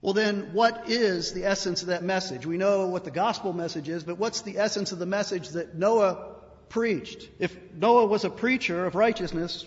Well, 0.00 0.14
then, 0.14 0.52
what 0.52 0.88
is 0.88 1.32
the 1.32 1.44
essence 1.44 1.82
of 1.82 1.88
that 1.88 2.04
message? 2.04 2.46
We 2.46 2.56
know 2.56 2.86
what 2.86 3.04
the 3.04 3.10
gospel 3.10 3.52
message 3.52 3.88
is, 3.88 4.04
but 4.04 4.18
what's 4.18 4.42
the 4.42 4.58
essence 4.58 4.92
of 4.92 4.98
the 4.98 5.06
message 5.06 5.50
that 5.50 5.74
Noah 5.74 6.36
preached. 6.68 7.28
If 7.38 7.56
Noah 7.74 8.06
was 8.06 8.24
a 8.24 8.30
preacher 8.30 8.86
of 8.86 8.94
righteousness, 8.94 9.66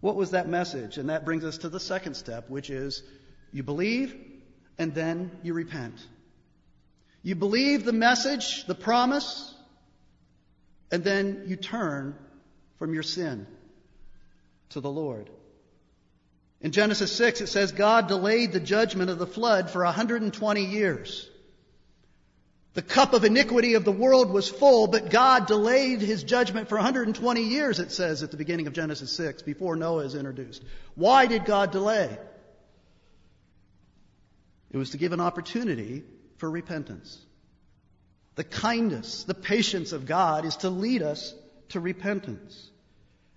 what 0.00 0.16
was 0.16 0.32
that 0.32 0.48
message? 0.48 0.98
And 0.98 1.10
that 1.10 1.24
brings 1.24 1.44
us 1.44 1.58
to 1.58 1.68
the 1.68 1.80
second 1.80 2.14
step, 2.14 2.48
which 2.48 2.70
is 2.70 3.02
you 3.52 3.62
believe 3.62 4.14
and 4.78 4.94
then 4.94 5.30
you 5.42 5.54
repent. 5.54 5.94
You 7.22 7.34
believe 7.34 7.84
the 7.84 7.92
message, 7.92 8.64
the 8.66 8.74
promise, 8.74 9.54
and 10.90 11.02
then 11.02 11.44
you 11.46 11.56
turn 11.56 12.14
from 12.78 12.94
your 12.94 13.02
sin 13.02 13.46
to 14.70 14.80
the 14.80 14.90
Lord. 14.90 15.28
In 16.60 16.72
Genesis 16.72 17.12
6, 17.12 17.40
it 17.40 17.46
says 17.48 17.72
God 17.72 18.08
delayed 18.08 18.52
the 18.52 18.60
judgment 18.60 19.10
of 19.10 19.18
the 19.18 19.26
flood 19.26 19.70
for 19.70 19.84
120 19.84 20.64
years. 20.64 21.28
The 22.78 22.82
cup 22.82 23.12
of 23.12 23.24
iniquity 23.24 23.74
of 23.74 23.84
the 23.84 23.90
world 23.90 24.30
was 24.30 24.48
full, 24.48 24.86
but 24.86 25.10
God 25.10 25.48
delayed 25.48 26.00
his 26.00 26.22
judgment 26.22 26.68
for 26.68 26.76
120 26.76 27.42
years, 27.42 27.80
it 27.80 27.90
says 27.90 28.22
at 28.22 28.30
the 28.30 28.36
beginning 28.36 28.68
of 28.68 28.72
Genesis 28.72 29.10
6, 29.16 29.42
before 29.42 29.74
Noah 29.74 30.04
is 30.04 30.14
introduced. 30.14 30.62
Why 30.94 31.26
did 31.26 31.44
God 31.44 31.72
delay? 31.72 32.16
It 34.70 34.76
was 34.76 34.90
to 34.90 34.96
give 34.96 35.12
an 35.12 35.18
opportunity 35.18 36.04
for 36.36 36.48
repentance. 36.48 37.18
The 38.36 38.44
kindness, 38.44 39.24
the 39.24 39.34
patience 39.34 39.90
of 39.90 40.06
God 40.06 40.44
is 40.44 40.54
to 40.58 40.70
lead 40.70 41.02
us 41.02 41.34
to 41.70 41.80
repentance. 41.80 42.70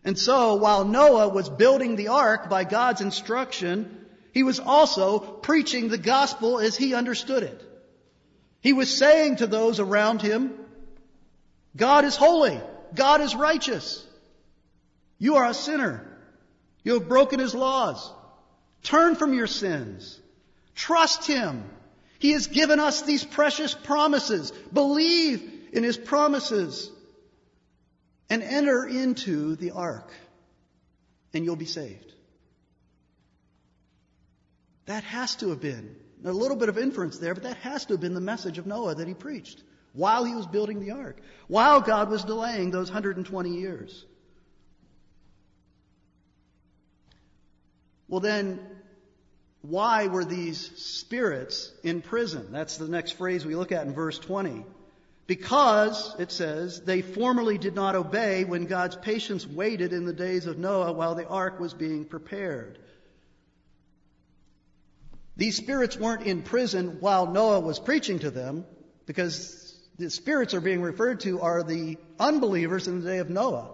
And 0.04 0.20
so, 0.20 0.54
while 0.58 0.86
Noah 0.86 1.30
was 1.30 1.50
building 1.50 1.96
the 1.96 2.10
ark 2.10 2.48
by 2.48 2.64
God's 2.64 3.02
instruction, 3.02 4.06
he 4.36 4.44
was 4.44 4.60
also 4.60 5.18
preaching 5.18 5.88
the 5.88 5.98
gospel 5.98 6.60
as 6.60 6.78
he 6.78 6.94
understood 6.94 7.42
it. 7.42 7.70
He 8.62 8.74
was 8.74 8.96
saying 8.96 9.38
to 9.38 9.48
those 9.48 9.80
around 9.80 10.22
him, 10.22 10.54
God 11.76 12.06
is 12.06 12.16
holy. 12.16 12.60
God 12.94 13.22
is 13.22 13.36
righteous. 13.36 14.06
You 15.18 15.38
are 15.38 15.48
a 15.48 15.54
sinner. 15.54 16.06
You 16.84 16.96
have 16.96 17.08
broken 17.08 17.40
his 17.40 17.56
laws. 17.56 18.12
Turn 18.84 19.16
from 19.16 19.34
your 19.34 19.48
sins. 19.48 20.20
Trust 20.76 21.28
him. 21.28 21.64
He 22.20 22.32
has 22.32 22.48
given 22.48 22.80
us 22.80 23.02
these 23.02 23.24
precious 23.24 23.74
promises. 23.74 24.52
Believe 24.72 25.70
in 25.74 25.84
his 25.84 25.98
promises 25.98 26.90
and 28.30 28.44
enter 28.44 28.86
into 28.86 29.56
the 29.56 29.72
ark, 29.72 30.10
and 31.34 31.44
you'll 31.44 31.56
be 31.56 31.66
saved. 31.66 32.14
That 34.86 35.04
has 35.04 35.36
to 35.38 35.50
have 35.50 35.62
been 35.62 35.96
a 36.24 36.32
little 36.32 36.58
bit 36.58 36.70
of 36.70 36.78
inference 36.78 37.18
there, 37.18 37.34
but 37.34 37.44
that 37.44 37.58
has 37.58 37.86
to 37.86 37.94
have 37.94 38.02
been 38.02 38.14
the 38.14 38.22
message 38.22 38.58
of 38.58 38.68
Noah 38.68 38.96
that 38.96 39.08
he 39.08 39.14
preached 39.14 39.62
while 39.94 40.24
he 40.24 40.36
was 40.36 40.48
building 40.48 40.80
the 40.80 40.92
ark, 40.92 41.18
while 41.48 41.82
God 41.82 42.10
was 42.10 42.24
delaying 42.24 42.72
those 42.72 42.90
120 42.90 43.50
years. 43.50 44.06
Well, 48.08 48.20
then, 48.20 48.60
why 49.62 50.08
were 50.08 50.26
these 50.26 50.60
spirits 50.78 51.72
in 51.84 52.02
prison? 52.02 52.48
That's 52.52 52.78
the 52.78 52.88
next 52.88 53.12
phrase 53.12 53.46
we 53.46 53.56
look 53.56 53.72
at 53.72 53.86
in 53.86 53.94
verse 53.94 54.20
20. 54.20 54.66
Because, 55.28 56.16
it 56.20 56.32
says, 56.32 56.82
they 56.82 57.02
formerly 57.02 57.58
did 57.58 57.74
not 57.74 57.96
obey 57.96 58.44
when 58.44 58.66
God's 58.66 58.98
patience 58.98 59.48
waited 59.48 59.94
in 59.94 60.06
the 60.06 60.14
days 60.14 60.46
of 60.46 60.58
Noah 60.58 60.92
while 60.92 61.16
the 61.16 61.28
ark 61.28 61.60
was 61.60 61.74
being 61.74 62.04
prepared. 62.04 62.80
These 65.38 65.58
spirits 65.58 65.98
weren't 65.98 66.28
in 66.28 66.42
prison 66.44 66.98
while 67.00 67.28
Noah 67.28 67.60
was 67.60 67.80
preaching 67.80 68.20
to 68.20 68.32
them, 68.32 68.66
because 69.06 69.78
the 69.98 70.10
spirits 70.10 70.54
are 70.54 70.62
being 70.62 70.82
referred 70.82 71.22
to 71.22 71.42
are 71.42 71.64
the 71.64 71.98
unbelievers 72.20 72.88
in 72.88 73.02
the 73.02 73.08
day 73.10 73.18
of 73.20 73.30
Noah. 73.30 73.70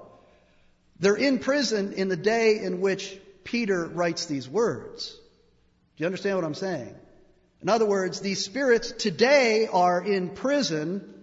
They're 1.00 1.16
in 1.16 1.40
prison 1.40 1.94
in 1.94 2.08
the 2.08 2.18
day 2.18 2.60
in 2.60 2.82
which 2.82 3.20
Peter 3.44 3.86
writes 3.86 4.26
these 4.26 4.50
words. 4.50 5.12
Do 5.96 6.04
you 6.04 6.06
understand 6.06 6.36
what 6.38 6.46
I'm 6.46 6.54
saying? 6.54 6.96
In 7.62 7.70
other 7.70 7.86
words, 7.86 8.20
these 8.20 8.44
spirits 8.44 8.92
today 8.92 9.68
are 9.72 10.04
in 10.04 10.30
prison 10.30 11.14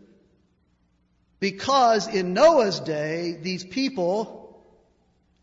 because 1.39 2.09
in 2.09 2.33
Noah's 2.33 2.81
day, 2.81 3.39
these 3.41 3.65
people 3.65 4.65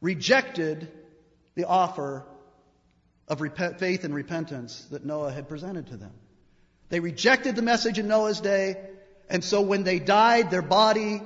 rejected 0.01 0.91
the 1.55 1.65
offer 1.65 2.25
of 3.31 3.79
faith 3.79 4.03
and 4.03 4.13
repentance 4.13 4.85
that 4.91 5.05
Noah 5.05 5.31
had 5.31 5.47
presented 5.47 5.87
to 5.87 5.97
them. 5.97 6.11
They 6.89 6.99
rejected 6.99 7.55
the 7.55 7.61
message 7.61 7.97
in 7.97 8.09
Noah's 8.09 8.41
day, 8.41 8.75
and 9.29 9.41
so 9.41 9.61
when 9.61 9.83
they 9.83 9.99
died, 9.99 10.51
their 10.51 10.61
body 10.61 11.21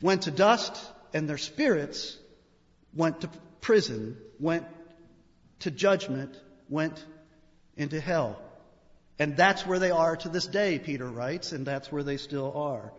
went 0.00 0.22
to 0.22 0.30
dust, 0.30 0.72
and 1.12 1.28
their 1.28 1.38
spirits 1.38 2.16
went 2.94 3.22
to 3.22 3.30
prison, 3.60 4.16
went 4.38 4.64
to 5.60 5.72
judgment, 5.72 6.38
went 6.68 7.04
into 7.76 8.00
hell. 8.00 8.40
And 9.18 9.36
that's 9.36 9.66
where 9.66 9.80
they 9.80 9.90
are 9.90 10.16
to 10.18 10.28
this 10.28 10.46
day, 10.46 10.78
Peter 10.78 11.06
writes, 11.06 11.50
and 11.50 11.66
that's 11.66 11.90
where 11.90 12.04
they 12.04 12.16
still 12.16 12.52
are. 12.56 12.92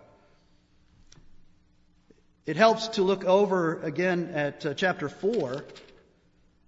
It 2.46 2.58
helps 2.58 2.90
to 2.90 3.04
look 3.04 3.24
over 3.24 3.80
again 3.82 4.32
at 4.34 4.66
uh, 4.66 4.74
chapter 4.74 5.08
4 5.08 5.64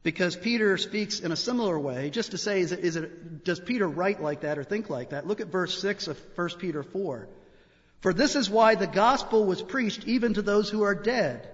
because 0.08 0.38
Peter 0.38 0.78
speaks 0.78 1.20
in 1.20 1.34
a 1.34 1.36
similar 1.36 1.78
way. 1.78 2.10
Just 2.10 2.32
to 2.32 2.38
say, 2.38 2.62
is 2.62 2.72
it, 2.72 2.80
is 2.80 2.96
it, 2.96 3.43
does 3.43 3.60
Peter 3.60 3.86
write 3.86 4.22
like 4.22 4.39
that 4.39 4.58
or 4.58 4.63
think 4.63 4.89
like 4.89 5.10
that? 5.10 5.28
Look 5.28 5.41
at 5.41 5.48
verse 5.48 5.82
6 5.82 6.08
of 6.08 6.17
1 6.36 6.50
Peter 6.60 6.82
4. 6.82 7.28
For 8.00 8.13
this 8.13 8.38
is 8.38 8.50
why 8.50 8.76
the 8.76 8.88
gospel 8.88 9.43
was 9.43 9.62
preached 9.62 10.08
even 10.08 10.36
to 10.36 10.41
those 10.41 10.70
who 10.70 10.84
are 10.84 10.96
dead, 10.96 11.50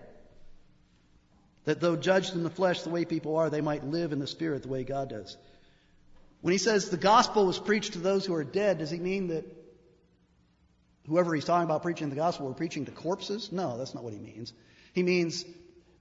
that 1.66 1.82
though 1.82 1.96
judged 1.96 2.36
in 2.36 2.44
the 2.44 2.52
flesh 2.52 2.84
the 2.84 2.92
way 2.92 3.06
people 3.06 3.38
are, 3.38 3.50
they 3.50 3.60
might 3.60 3.86
live 3.86 4.12
in 4.12 4.20
the 4.20 4.28
spirit 4.28 4.62
the 4.62 4.70
way 4.70 4.84
God 4.84 5.10
does. 5.10 5.36
When 6.42 6.52
he 6.52 6.60
says 6.60 6.92
the 6.92 6.98
gospel 6.98 7.48
was 7.48 7.58
preached 7.58 7.94
to 7.94 8.00
those 8.00 8.24
who 8.24 8.36
are 8.36 8.44
dead, 8.44 8.78
does 8.78 8.92
he 8.92 9.00
mean 9.00 9.30
that 9.30 9.46
whoever 11.08 11.34
he's 11.34 11.46
talking 11.46 11.66
about 11.66 11.82
preaching 11.82 12.12
the 12.12 12.16
gospel 12.16 12.46
were 12.46 12.54
preaching 12.54 12.86
to 12.86 12.92
corpses? 12.92 13.52
No, 13.52 13.80
that's 13.80 13.96
not 13.96 14.04
what 14.04 14.14
he 14.14 14.20
means. 14.20 14.54
He 14.94 15.02
means 15.02 15.44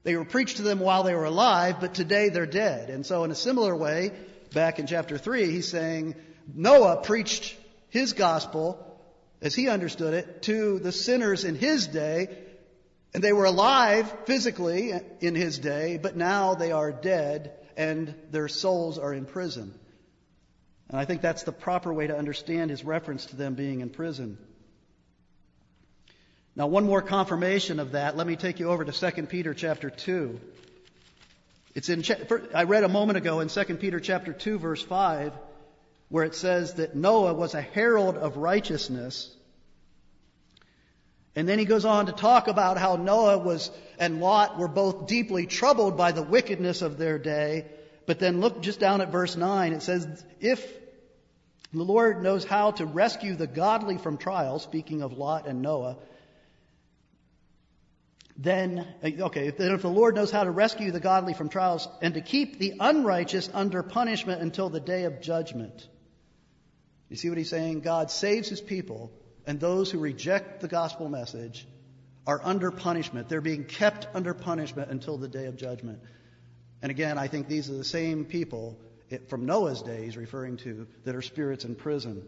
they 0.05 0.17
were 0.17 0.25
preached 0.25 0.57
to 0.57 0.62
them 0.62 0.81
while 0.81 1.05
they 1.05 1.15
were 1.15 1.25
alive, 1.25 1.77
but 1.81 1.95
today 1.95 2.29
they're 2.29 2.47
dead. 2.47 2.91
And 2.91 3.07
so 3.07 3.25
in 3.25 3.31
a 3.31 3.37
similar 3.37 3.75
way, 3.75 4.12
back 4.53 4.79
in 4.79 4.87
chapter 4.87 5.19
3, 5.19 5.51
he's 5.51 5.69
saying 5.69 6.15
Noah 6.53 7.03
preached 7.03 7.57
his 7.88 8.12
gospel, 8.12 9.01
as 9.41 9.55
he 9.55 9.69
understood 9.69 10.15
it, 10.15 10.43
to 10.43 10.79
the 10.79 10.93
sinners 10.93 11.45
in 11.45 11.55
his 11.55 11.87
day, 11.87 12.29
and 13.15 13.23
they 13.23 13.33
were 13.33 13.45
alive 13.45 14.12
physically 14.25 14.93
in 15.21 15.35
his 15.35 15.59
day, 15.59 15.99
but 16.03 16.17
now 16.17 16.55
they 16.55 16.73
are 16.73 16.91
dead 16.91 17.53
and 17.77 18.15
their 18.31 18.49
souls 18.49 18.99
are 18.99 19.12
in 19.12 19.25
prison. 19.25 19.75
And 20.88 20.99
I 20.99 21.05
think 21.05 21.23
that's 21.23 21.43
the 21.43 21.53
proper 21.53 21.93
way 21.93 22.07
to 22.07 22.17
understand 22.17 22.71
his 22.71 22.85
reference 22.85 23.27
to 23.27 23.37
them 23.37 23.55
being 23.55 23.81
in 23.81 23.91
prison. 23.91 24.38
Now, 26.55 26.67
one 26.67 26.85
more 26.85 27.01
confirmation 27.01 27.81
of 27.81 27.93
that. 27.93 28.17
Let 28.17 28.27
me 28.27 28.37
take 28.37 28.61
you 28.61 28.69
over 28.69 28.85
to 28.85 28.93
2 28.93 29.23
Peter 29.25 29.55
chapter 29.55 29.88
2. 29.88 30.38
It's 31.75 31.88
in, 31.88 32.05
I 32.55 32.65
read 32.65 32.85
a 32.85 32.88
moment 32.88 33.17
ago 33.17 33.41
in 33.41 33.49
2 33.49 33.65
Peter 33.77 33.99
chapter 34.01 34.33
2 34.33 34.59
verse 34.59 34.83
5 34.83 35.33
where 36.11 36.25
it 36.25 36.35
says 36.35 36.75
that 36.75 36.95
Noah 36.95 37.33
was 37.33 37.55
a 37.55 37.62
herald 37.62 38.19
of 38.19 38.37
righteousness. 38.37 39.35
And 41.35 41.49
then 41.49 41.59
he 41.59 41.65
goes 41.65 41.87
on 41.87 42.05
to 42.05 42.12
talk 42.12 42.49
about 42.49 42.77
how 42.77 42.97
Noah 42.97 43.38
was 43.38 43.71
and 43.99 44.21
Lot 44.21 44.59
were 44.59 44.69
both 44.69 45.07
deeply 45.07 45.47
troubled 45.47 45.97
by 45.97 46.12
the 46.12 46.23
wickedness 46.23 46.83
of 46.83 46.99
their 46.99 47.19
day. 47.19 47.65
But 48.05 48.19
then 48.19 48.43
look 48.43 48.61
just 48.61 48.79
down 48.79 49.01
at 49.01 49.11
verse 49.11 49.35
9. 49.37 49.73
It 49.73 49.83
says, 49.83 50.23
if 50.38 50.62
the 51.73 51.83
Lord 51.83 52.23
knows 52.23 52.45
how 52.45 52.73
to 52.73 52.85
rescue 52.85 53.35
the 53.35 53.47
godly 53.47 53.97
from 53.97 54.19
trials, 54.19 54.62
speaking 54.62 55.01
of 55.01 55.15
Lot 55.17 55.47
and 55.47 55.62
Noah, 55.62 55.97
then, 58.42 58.87
uh, 59.05 59.24
okay, 59.26 59.50
then 59.50 59.72
if 59.72 59.83
the 59.83 59.88
Lord 59.88 60.16
knows 60.16 60.31
how 60.31 60.42
to 60.42 60.50
rescue 60.50 60.90
the 60.90 61.00
godly 61.00 61.33
from 61.33 61.48
trials 61.48 61.88
and 62.00 62.14
to 62.14 62.20
keep 62.20 62.59
the 62.59 62.74
unrighteous 62.81 63.48
under 63.55 63.83
punishment 63.83 64.42
until 64.42 64.68
the 64.68 64.81
day 64.81 65.05
of 65.05 65.20
judgment. 65.20 65.87
You 67.09 67.16
see 67.16 67.28
what 67.28 67.38
he's 67.38 67.50
saying? 67.50 67.81
God 67.81 68.11
saves 68.11 68.48
his 68.48 68.61
people, 68.61 69.12
and 69.46 69.61
those 69.61 69.90
who 69.90 69.98
reject 69.98 70.61
the 70.61 70.68
gospel 70.68 71.09
message 71.09 71.68
are 72.26 72.40
under 72.42 72.70
punishment. 72.70 73.28
They're 73.28 73.40
being 73.40 73.64
kept 73.64 74.09
under 74.14 74.35
punishment 74.35 74.90
until 74.90 75.18
the 75.18 75.28
day 75.28 75.46
of 75.46 75.57
judgment. 75.57 76.00
And 76.81 76.90
again, 76.90 77.18
I 77.18 77.28
think 77.28 77.46
these 77.46 77.70
are 77.70 77.74
the 77.74 77.85
same 77.85 78.24
people 78.24 78.78
from 79.28 79.46
Noah's 79.46 79.83
days 79.83 80.16
referring 80.16 80.57
to 80.59 80.88
that 81.05 81.14
are 81.14 81.22
spirits 81.22 81.64
in 81.64 81.76
prison. 81.76 82.24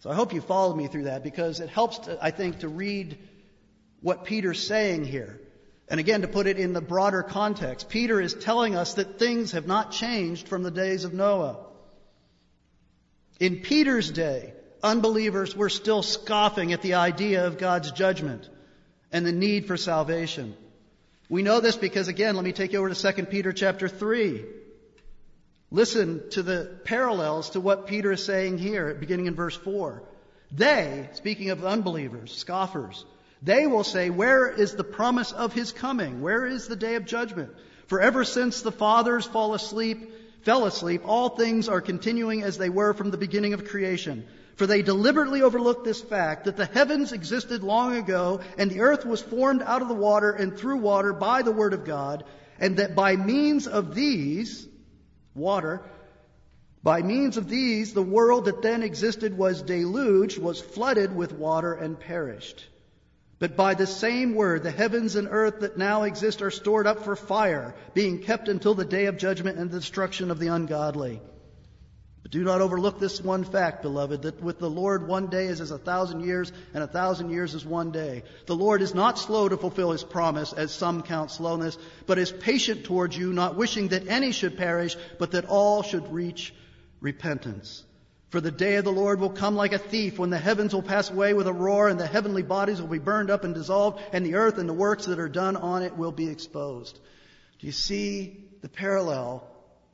So 0.00 0.10
I 0.10 0.14
hope 0.14 0.34
you 0.34 0.42
followed 0.42 0.76
me 0.76 0.86
through 0.86 1.04
that 1.04 1.22
because 1.22 1.60
it 1.60 1.70
helps, 1.70 1.98
to, 2.00 2.18
I 2.20 2.30
think, 2.30 2.58
to 2.58 2.68
read 2.68 3.16
what 4.04 4.26
Peter's 4.26 4.64
saying 4.64 5.02
here. 5.06 5.40
And 5.88 5.98
again, 5.98 6.20
to 6.20 6.28
put 6.28 6.46
it 6.46 6.58
in 6.58 6.74
the 6.74 6.82
broader 6.82 7.22
context, 7.22 7.88
Peter 7.88 8.20
is 8.20 8.34
telling 8.34 8.76
us 8.76 8.94
that 8.94 9.18
things 9.18 9.52
have 9.52 9.66
not 9.66 9.92
changed 9.92 10.46
from 10.46 10.62
the 10.62 10.70
days 10.70 11.04
of 11.04 11.14
Noah. 11.14 11.56
In 13.40 13.60
Peter's 13.60 14.10
day, 14.10 14.52
unbelievers 14.82 15.56
were 15.56 15.70
still 15.70 16.02
scoffing 16.02 16.74
at 16.74 16.82
the 16.82 16.94
idea 16.94 17.46
of 17.46 17.56
God's 17.56 17.92
judgment 17.92 18.46
and 19.10 19.24
the 19.24 19.32
need 19.32 19.66
for 19.66 19.78
salvation. 19.78 20.54
We 21.30 21.42
know 21.42 21.60
this 21.60 21.76
because 21.76 22.08
again, 22.08 22.36
let 22.36 22.44
me 22.44 22.52
take 22.52 22.74
you 22.74 22.80
over 22.80 22.92
to 22.92 23.12
2 23.12 23.24
Peter 23.24 23.54
chapter 23.54 23.88
3. 23.88 24.44
Listen 25.70 26.28
to 26.32 26.42
the 26.42 26.78
parallels 26.84 27.50
to 27.50 27.60
what 27.60 27.86
Peter 27.86 28.12
is 28.12 28.22
saying 28.22 28.58
here, 28.58 28.92
beginning 28.92 29.26
in 29.26 29.34
verse 29.34 29.56
4. 29.56 30.02
They, 30.52 31.08
speaking 31.14 31.48
of 31.48 31.64
unbelievers, 31.64 32.36
scoffers, 32.36 33.06
They 33.44 33.66
will 33.66 33.84
say, 33.84 34.08
Where 34.08 34.48
is 34.48 34.74
the 34.74 34.84
promise 34.84 35.30
of 35.30 35.52
his 35.52 35.70
coming? 35.70 36.22
Where 36.22 36.46
is 36.46 36.66
the 36.66 36.76
day 36.76 36.94
of 36.94 37.04
judgment? 37.04 37.50
For 37.88 38.00
ever 38.00 38.24
since 38.24 38.62
the 38.62 38.72
fathers 38.72 39.26
fall 39.26 39.52
asleep, 39.52 40.12
fell 40.44 40.64
asleep, 40.64 41.02
all 41.04 41.28
things 41.28 41.68
are 41.68 41.82
continuing 41.82 42.42
as 42.42 42.56
they 42.56 42.70
were 42.70 42.94
from 42.94 43.10
the 43.10 43.18
beginning 43.18 43.52
of 43.52 43.66
creation. 43.66 44.24
For 44.56 44.66
they 44.66 44.80
deliberately 44.80 45.42
overlooked 45.42 45.84
this 45.84 46.00
fact 46.00 46.46
that 46.46 46.56
the 46.56 46.64
heavens 46.64 47.12
existed 47.12 47.62
long 47.62 47.96
ago, 47.96 48.40
and 48.56 48.70
the 48.70 48.80
earth 48.80 49.04
was 49.04 49.20
formed 49.20 49.60
out 49.60 49.82
of 49.82 49.88
the 49.88 49.94
water 49.94 50.30
and 50.30 50.56
through 50.56 50.78
water 50.78 51.12
by 51.12 51.42
the 51.42 51.52
word 51.52 51.74
of 51.74 51.84
God, 51.84 52.24
and 52.58 52.78
that 52.78 52.94
by 52.94 53.16
means 53.16 53.66
of 53.66 53.94
these, 53.94 54.66
water, 55.34 55.82
by 56.82 57.02
means 57.02 57.36
of 57.36 57.50
these, 57.50 57.92
the 57.92 58.02
world 58.02 58.46
that 58.46 58.62
then 58.62 58.82
existed 58.82 59.36
was 59.36 59.60
deluged, 59.60 60.38
was 60.38 60.62
flooded 60.62 61.14
with 61.14 61.32
water, 61.32 61.74
and 61.74 62.00
perished. 62.00 62.66
But 63.38 63.56
by 63.56 63.74
the 63.74 63.86
same 63.86 64.34
word, 64.34 64.62
the 64.62 64.70
heavens 64.70 65.16
and 65.16 65.28
earth 65.30 65.60
that 65.60 65.76
now 65.76 66.04
exist 66.04 66.40
are 66.40 66.50
stored 66.50 66.86
up 66.86 67.04
for 67.04 67.16
fire, 67.16 67.74
being 67.92 68.20
kept 68.22 68.48
until 68.48 68.74
the 68.74 68.84
day 68.84 69.06
of 69.06 69.18
judgment 69.18 69.58
and 69.58 69.70
the 69.70 69.80
destruction 69.80 70.30
of 70.30 70.38
the 70.38 70.48
ungodly. 70.48 71.20
But 72.22 72.30
do 72.30 72.42
not 72.42 72.62
overlook 72.62 72.98
this 72.98 73.20
one 73.20 73.44
fact, 73.44 73.82
beloved, 73.82 74.22
that 74.22 74.40
with 74.42 74.58
the 74.58 74.70
Lord 74.70 75.06
one 75.06 75.26
day 75.26 75.46
is 75.46 75.60
as 75.60 75.72
a 75.72 75.78
thousand 75.78 76.24
years, 76.24 76.52
and 76.72 76.82
a 76.82 76.86
thousand 76.86 77.30
years 77.30 77.54
is 77.54 77.66
one 77.66 77.90
day. 77.90 78.22
The 78.46 78.56
Lord 78.56 78.80
is 78.80 78.94
not 78.94 79.18
slow 79.18 79.46
to 79.48 79.58
fulfill 79.58 79.90
his 79.90 80.04
promise, 80.04 80.54
as 80.54 80.72
some 80.72 81.02
count 81.02 81.30
slowness, 81.30 81.76
but 82.06 82.18
is 82.18 82.32
patient 82.32 82.84
towards 82.84 83.18
you, 83.18 83.32
not 83.34 83.56
wishing 83.56 83.88
that 83.88 84.08
any 84.08 84.32
should 84.32 84.56
perish, 84.56 84.96
but 85.18 85.32
that 85.32 85.44
all 85.44 85.82
should 85.82 86.10
reach 86.12 86.54
repentance. 87.00 87.84
For 88.34 88.40
the 88.40 88.50
day 88.50 88.74
of 88.74 88.84
the 88.84 88.90
Lord 88.90 89.20
will 89.20 89.30
come 89.30 89.54
like 89.54 89.72
a 89.72 89.78
thief, 89.78 90.18
when 90.18 90.30
the 90.30 90.38
heavens 90.38 90.74
will 90.74 90.82
pass 90.82 91.08
away 91.08 91.34
with 91.34 91.46
a 91.46 91.52
roar, 91.52 91.88
and 91.88 92.00
the 92.00 92.06
heavenly 92.08 92.42
bodies 92.42 92.80
will 92.80 92.88
be 92.88 92.98
burned 92.98 93.30
up 93.30 93.44
and 93.44 93.54
dissolved, 93.54 94.02
and 94.12 94.26
the 94.26 94.34
earth 94.34 94.58
and 94.58 94.68
the 94.68 94.72
works 94.72 95.06
that 95.06 95.20
are 95.20 95.28
done 95.28 95.54
on 95.54 95.84
it 95.84 95.96
will 95.96 96.10
be 96.10 96.28
exposed. 96.28 96.98
Do 97.60 97.66
you 97.68 97.72
see 97.72 98.44
the 98.60 98.68
parallel 98.68 99.46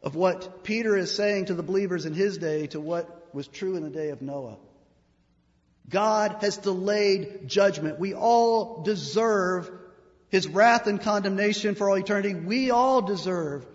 of 0.03 0.14
what 0.14 0.64
Peter 0.64 0.96
is 0.96 1.14
saying 1.14 1.44
to 1.48 1.55
the 1.55 1.62
believers 1.62 2.07
in 2.07 2.14
his 2.14 2.38
day 2.38 2.66
to 2.68 2.81
what 2.81 3.29
was 3.35 3.46
true 3.46 3.76
in 3.76 3.83
the 3.83 3.90
day 3.90 4.09
of 4.09 4.22
Noah. 4.22 4.57
God 5.90 6.38
has 6.40 6.57
delayed 6.57 7.46
judgment. 7.46 8.00
We 8.00 8.14
all 8.14 8.83
deserve 8.85 9.70
his 10.31 10.48
wrath 10.48 10.87
and 10.87 10.98
condemnation 10.98 11.74
for 11.74 11.90
all 11.90 11.98
eternity. 11.98 12.35
We 12.35 12.70
all 12.70 13.03
deserve 13.03 13.66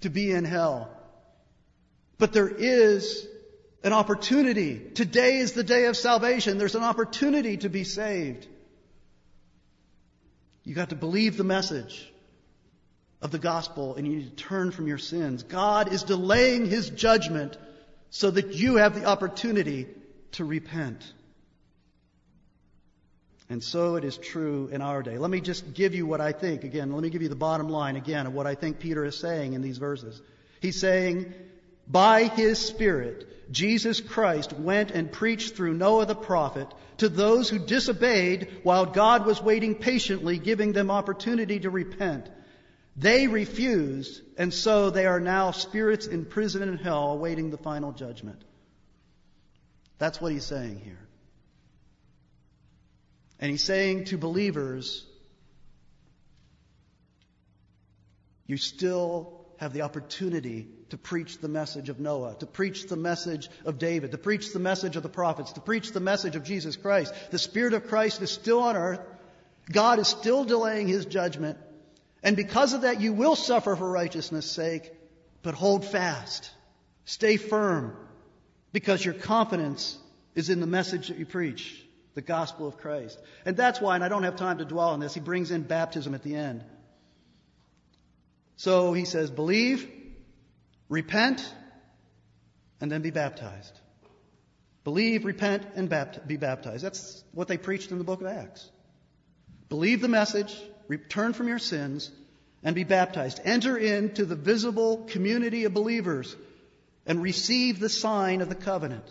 to 0.00 0.08
be 0.08 0.32
in 0.32 0.46
hell. 0.46 0.90
But 2.16 2.32
there 2.32 2.48
is 2.48 3.28
an 3.82 3.92
opportunity. 3.92 4.80
Today 4.94 5.36
is 5.36 5.52
the 5.52 5.62
day 5.62 5.86
of 5.86 5.96
salvation. 5.96 6.58
There's 6.58 6.74
an 6.74 6.82
opportunity 6.82 7.58
to 7.58 7.68
be 7.68 7.84
saved. 7.84 8.46
You 10.64 10.74
got 10.74 10.90
to 10.90 10.96
believe 10.96 11.36
the 11.36 11.44
message 11.44 12.12
of 13.22 13.30
the 13.30 13.38
gospel 13.38 13.94
and 13.94 14.06
you 14.06 14.16
need 14.16 14.36
to 14.36 14.44
turn 14.44 14.70
from 14.70 14.86
your 14.86 14.98
sins. 14.98 15.42
God 15.42 15.92
is 15.92 16.02
delaying 16.02 16.66
his 16.66 16.90
judgment 16.90 17.56
so 18.10 18.30
that 18.30 18.54
you 18.54 18.76
have 18.76 18.94
the 18.94 19.04
opportunity 19.06 19.86
to 20.32 20.44
repent. 20.44 21.12
And 23.50 23.64
so 23.64 23.96
it 23.96 24.04
is 24.04 24.18
true 24.18 24.68
in 24.70 24.82
our 24.82 25.02
day. 25.02 25.16
Let 25.16 25.30
me 25.30 25.40
just 25.40 25.72
give 25.72 25.94
you 25.94 26.04
what 26.06 26.20
I 26.20 26.32
think. 26.32 26.64
Again, 26.64 26.92
let 26.92 27.02
me 27.02 27.08
give 27.08 27.22
you 27.22 27.30
the 27.30 27.34
bottom 27.34 27.70
line 27.70 27.96
again 27.96 28.26
of 28.26 28.34
what 28.34 28.46
I 28.46 28.54
think 28.54 28.78
Peter 28.78 29.04
is 29.04 29.18
saying 29.18 29.54
in 29.54 29.62
these 29.62 29.78
verses. 29.78 30.20
He's 30.60 30.78
saying, 30.78 31.32
by 31.88 32.24
his 32.24 32.58
Spirit, 32.58 33.26
Jesus 33.50 34.00
Christ 34.00 34.52
went 34.52 34.90
and 34.90 35.10
preached 35.10 35.56
through 35.56 35.74
Noah 35.74 36.06
the 36.06 36.14
prophet 36.14 36.68
to 36.98 37.08
those 37.08 37.48
who 37.48 37.58
disobeyed 37.58 38.60
while 38.62 38.84
God 38.84 39.24
was 39.24 39.42
waiting 39.42 39.74
patiently, 39.74 40.38
giving 40.38 40.72
them 40.72 40.90
opportunity 40.90 41.60
to 41.60 41.70
repent. 41.70 42.28
They 42.96 43.26
refused, 43.28 44.20
and 44.36 44.52
so 44.52 44.90
they 44.90 45.06
are 45.06 45.20
now 45.20 45.52
spirits 45.52 46.06
in 46.06 46.24
prison 46.24 46.62
in 46.62 46.76
hell 46.76 47.12
awaiting 47.12 47.50
the 47.50 47.56
final 47.56 47.92
judgment. 47.92 48.42
That's 49.98 50.20
what 50.20 50.32
he's 50.32 50.44
saying 50.44 50.80
here. 50.84 51.08
And 53.40 53.50
he's 53.50 53.62
saying 53.62 54.06
to 54.06 54.18
believers, 54.18 55.06
you 58.46 58.56
still 58.56 59.37
have 59.58 59.72
the 59.72 59.82
opportunity 59.82 60.68
to 60.90 60.96
preach 60.96 61.38
the 61.38 61.48
message 61.48 61.88
of 61.88 62.00
Noah, 62.00 62.36
to 62.40 62.46
preach 62.46 62.86
the 62.86 62.96
message 62.96 63.50
of 63.64 63.78
David, 63.78 64.12
to 64.12 64.18
preach 64.18 64.52
the 64.52 64.58
message 64.58 64.96
of 64.96 65.02
the 65.02 65.08
prophets, 65.08 65.52
to 65.52 65.60
preach 65.60 65.92
the 65.92 66.00
message 66.00 66.36
of 66.36 66.44
Jesus 66.44 66.76
Christ. 66.76 67.12
The 67.30 67.38
Spirit 67.38 67.74
of 67.74 67.88
Christ 67.88 68.22
is 68.22 68.30
still 68.30 68.60
on 68.60 68.76
earth. 68.76 69.00
God 69.70 69.98
is 69.98 70.08
still 70.08 70.44
delaying 70.44 70.88
his 70.88 71.04
judgment. 71.04 71.58
And 72.22 72.36
because 72.36 72.72
of 72.72 72.82
that, 72.82 73.00
you 73.00 73.12
will 73.12 73.36
suffer 73.36 73.76
for 73.76 73.90
righteousness' 73.90 74.50
sake, 74.50 74.92
but 75.42 75.54
hold 75.54 75.84
fast. 75.84 76.50
Stay 77.04 77.36
firm, 77.36 77.96
because 78.72 79.04
your 79.04 79.14
confidence 79.14 79.98
is 80.34 80.50
in 80.50 80.60
the 80.60 80.66
message 80.66 81.08
that 81.08 81.18
you 81.18 81.26
preach, 81.26 81.84
the 82.14 82.22
gospel 82.22 82.68
of 82.68 82.78
Christ. 82.78 83.18
And 83.44 83.56
that's 83.56 83.80
why, 83.80 83.96
and 83.96 84.04
I 84.04 84.08
don't 84.08 84.24
have 84.24 84.36
time 84.36 84.58
to 84.58 84.64
dwell 84.64 84.90
on 84.90 85.00
this, 85.00 85.14
he 85.14 85.20
brings 85.20 85.50
in 85.50 85.62
baptism 85.62 86.14
at 86.14 86.22
the 86.22 86.36
end. 86.36 86.64
So 88.58 88.92
he 88.92 89.04
says, 89.04 89.30
believe, 89.30 89.88
repent, 90.88 91.48
and 92.80 92.90
then 92.90 93.02
be 93.02 93.10
baptized. 93.10 93.72
Believe, 94.82 95.24
repent, 95.24 95.64
and 95.76 95.88
be 96.26 96.36
baptized. 96.36 96.82
That's 96.82 97.22
what 97.32 97.46
they 97.46 97.56
preached 97.56 97.92
in 97.92 97.98
the 97.98 98.04
book 98.04 98.20
of 98.20 98.26
Acts. 98.26 98.68
Believe 99.68 100.00
the 100.00 100.08
message, 100.08 100.52
return 100.88 101.34
from 101.34 101.46
your 101.46 101.60
sins, 101.60 102.10
and 102.64 102.74
be 102.74 102.82
baptized. 102.82 103.40
Enter 103.44 103.76
into 103.76 104.24
the 104.24 104.34
visible 104.34 105.04
community 105.08 105.64
of 105.64 105.72
believers 105.72 106.34
and 107.06 107.22
receive 107.22 107.78
the 107.78 107.88
sign 107.88 108.40
of 108.40 108.48
the 108.48 108.56
covenant. 108.56 109.04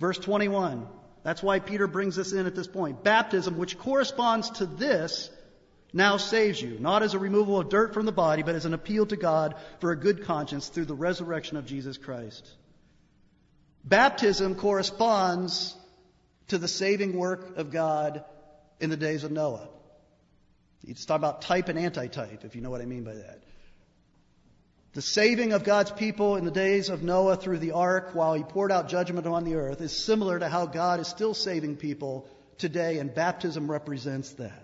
Verse 0.00 0.18
21. 0.18 0.86
That's 1.22 1.42
why 1.42 1.60
Peter 1.60 1.86
brings 1.86 2.16
this 2.16 2.34
in 2.34 2.44
at 2.44 2.54
this 2.54 2.66
point. 2.66 3.02
Baptism, 3.02 3.56
which 3.56 3.78
corresponds 3.78 4.50
to 4.50 4.66
this, 4.66 5.30
now 5.94 6.16
saves 6.16 6.60
you, 6.60 6.76
not 6.80 7.04
as 7.04 7.14
a 7.14 7.20
removal 7.20 7.60
of 7.60 7.68
dirt 7.68 7.94
from 7.94 8.04
the 8.04 8.12
body, 8.12 8.42
but 8.42 8.56
as 8.56 8.64
an 8.64 8.74
appeal 8.74 9.06
to 9.06 9.16
God 9.16 9.54
for 9.78 9.92
a 9.92 9.96
good 9.96 10.24
conscience 10.24 10.68
through 10.68 10.86
the 10.86 10.94
resurrection 10.94 11.56
of 11.56 11.66
Jesus 11.66 11.96
Christ. 11.96 12.50
Baptism 13.84 14.56
corresponds 14.56 15.76
to 16.48 16.58
the 16.58 16.66
saving 16.66 17.16
work 17.16 17.56
of 17.56 17.70
God 17.70 18.24
in 18.80 18.90
the 18.90 18.96
days 18.96 19.22
of 19.22 19.30
Noah. 19.30 19.68
It's 20.86 21.06
talking 21.06 21.22
about 21.22 21.42
type 21.42 21.68
and 21.68 21.78
antitype, 21.78 22.44
if 22.44 22.56
you 22.56 22.60
know 22.60 22.70
what 22.70 22.80
I 22.80 22.86
mean 22.86 23.04
by 23.04 23.14
that. 23.14 23.44
The 24.94 25.02
saving 25.02 25.52
of 25.52 25.62
God's 25.62 25.92
people 25.92 26.36
in 26.36 26.44
the 26.44 26.50
days 26.50 26.88
of 26.88 27.04
Noah 27.04 27.36
through 27.36 27.58
the 27.58 27.72
ark 27.72 28.10
while 28.14 28.34
he 28.34 28.42
poured 28.42 28.72
out 28.72 28.88
judgment 28.88 29.28
on 29.28 29.44
the 29.44 29.54
earth 29.54 29.80
is 29.80 29.96
similar 29.96 30.40
to 30.40 30.48
how 30.48 30.66
God 30.66 30.98
is 30.98 31.06
still 31.06 31.34
saving 31.34 31.76
people 31.76 32.28
today, 32.58 32.98
and 32.98 33.14
baptism 33.14 33.70
represents 33.70 34.32
that. 34.34 34.63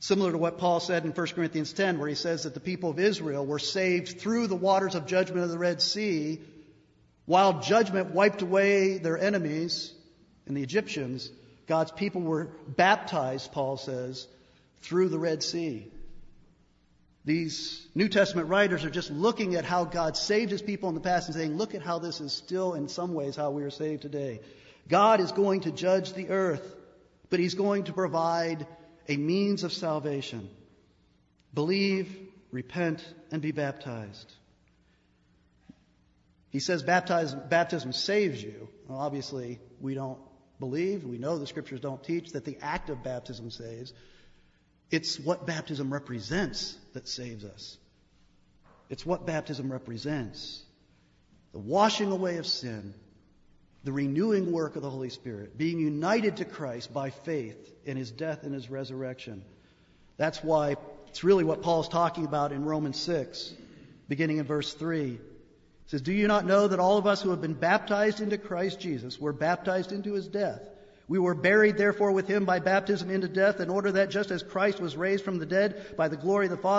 Similar 0.00 0.32
to 0.32 0.38
what 0.38 0.58
Paul 0.58 0.80
said 0.80 1.04
in 1.04 1.12
1 1.12 1.26
Corinthians 1.28 1.72
10, 1.72 1.98
where 1.98 2.08
he 2.08 2.14
says 2.14 2.42
that 2.42 2.54
the 2.54 2.60
people 2.60 2.90
of 2.90 2.98
Israel 2.98 3.46
were 3.46 3.58
saved 3.58 4.20
through 4.20 4.48
the 4.48 4.56
waters 4.56 4.94
of 4.94 5.06
judgment 5.06 5.44
of 5.44 5.50
the 5.50 5.58
Red 5.58 5.80
Sea, 5.80 6.40
while 7.26 7.60
judgment 7.60 8.12
wiped 8.12 8.42
away 8.42 8.98
their 8.98 9.18
enemies 9.18 9.92
and 10.46 10.56
the 10.56 10.62
Egyptians, 10.62 11.30
God's 11.66 11.90
people 11.90 12.20
were 12.20 12.50
baptized, 12.68 13.52
Paul 13.52 13.78
says, 13.78 14.26
through 14.82 15.08
the 15.08 15.18
Red 15.18 15.42
Sea. 15.42 15.90
These 17.24 17.86
New 17.94 18.10
Testament 18.10 18.48
writers 18.48 18.84
are 18.84 18.90
just 18.90 19.10
looking 19.10 19.54
at 19.54 19.64
how 19.64 19.84
God 19.84 20.16
saved 20.16 20.50
his 20.50 20.60
people 20.60 20.90
in 20.90 20.94
the 20.94 21.00
past 21.00 21.28
and 21.28 21.34
saying, 21.34 21.56
look 21.56 21.74
at 21.74 21.80
how 21.80 21.98
this 21.98 22.20
is 22.20 22.34
still 22.34 22.74
in 22.74 22.88
some 22.88 23.14
ways 23.14 23.34
how 23.34 23.50
we 23.50 23.62
are 23.62 23.70
saved 23.70 24.02
today. 24.02 24.40
God 24.88 25.20
is 25.20 25.32
going 25.32 25.62
to 25.62 25.70
judge 25.70 26.12
the 26.12 26.28
earth, 26.28 26.76
but 27.30 27.40
he's 27.40 27.54
going 27.54 27.84
to 27.84 27.94
provide 27.94 28.66
a 29.08 29.16
means 29.16 29.64
of 29.64 29.72
salvation. 29.72 30.48
Believe, 31.52 32.16
repent, 32.50 33.04
and 33.30 33.40
be 33.40 33.52
baptized. 33.52 34.32
He 36.50 36.60
says 36.60 36.82
baptism, 36.82 37.42
baptism 37.48 37.92
saves 37.92 38.42
you. 38.42 38.68
Well, 38.88 38.98
obviously, 38.98 39.60
we 39.80 39.94
don't 39.94 40.18
believe, 40.60 41.04
we 41.04 41.18
know 41.18 41.38
the 41.38 41.46
scriptures 41.46 41.80
don't 41.80 42.02
teach 42.02 42.30
that 42.32 42.44
the 42.44 42.58
act 42.60 42.90
of 42.90 43.02
baptism 43.02 43.50
saves. 43.50 43.92
It's 44.90 45.18
what 45.18 45.46
baptism 45.46 45.92
represents 45.92 46.76
that 46.92 47.08
saves 47.08 47.44
us. 47.44 47.76
It's 48.88 49.04
what 49.04 49.26
baptism 49.26 49.72
represents 49.72 50.62
the 51.52 51.58
washing 51.60 52.10
away 52.10 52.38
of 52.38 52.46
sin, 52.46 52.94
the 53.84 53.92
renewing 53.92 54.50
work 54.50 54.76
of 54.76 54.82
the 54.82 54.90
Holy 54.90 55.10
Spirit, 55.10 55.56
being 55.56 55.78
united 55.78 56.38
to 56.38 56.44
Christ 56.44 56.92
by 56.92 57.10
faith 57.10 57.72
in 57.84 57.96
his 57.96 58.10
death 58.10 58.42
and 58.42 58.54
his 58.54 58.70
resurrection. 58.70 59.44
That's 60.16 60.42
why 60.42 60.76
it's 61.08 61.22
really 61.22 61.44
what 61.44 61.62
Paul's 61.62 61.88
talking 61.88 62.24
about 62.24 62.52
in 62.52 62.64
Romans 62.64 62.98
6, 63.00 63.52
beginning 64.08 64.38
in 64.38 64.46
verse 64.46 64.72
3. 64.72 65.10
He 65.10 65.18
says, 65.86 66.00
Do 66.00 66.12
you 66.12 66.26
not 66.26 66.46
know 66.46 66.66
that 66.66 66.80
all 66.80 66.96
of 66.96 67.06
us 67.06 67.20
who 67.20 67.30
have 67.30 67.42
been 67.42 67.52
baptized 67.52 68.20
into 68.20 68.38
Christ 68.38 68.80
Jesus 68.80 69.20
were 69.20 69.34
baptized 69.34 69.92
into 69.92 70.14
his 70.14 70.28
death? 70.28 70.62
We 71.06 71.18
were 71.18 71.34
buried, 71.34 71.76
therefore, 71.76 72.12
with 72.12 72.26
him 72.26 72.46
by 72.46 72.60
baptism 72.60 73.10
into 73.10 73.28
death, 73.28 73.60
in 73.60 73.68
order 73.68 73.92
that 73.92 74.08
just 74.08 74.30
as 74.30 74.42
Christ 74.42 74.80
was 74.80 74.96
raised 74.96 75.22
from 75.22 75.38
the 75.38 75.44
dead 75.44 75.94
by 75.98 76.08
the 76.08 76.16
glory 76.16 76.46
of 76.46 76.50
the 76.50 76.56
Father, 76.56 76.72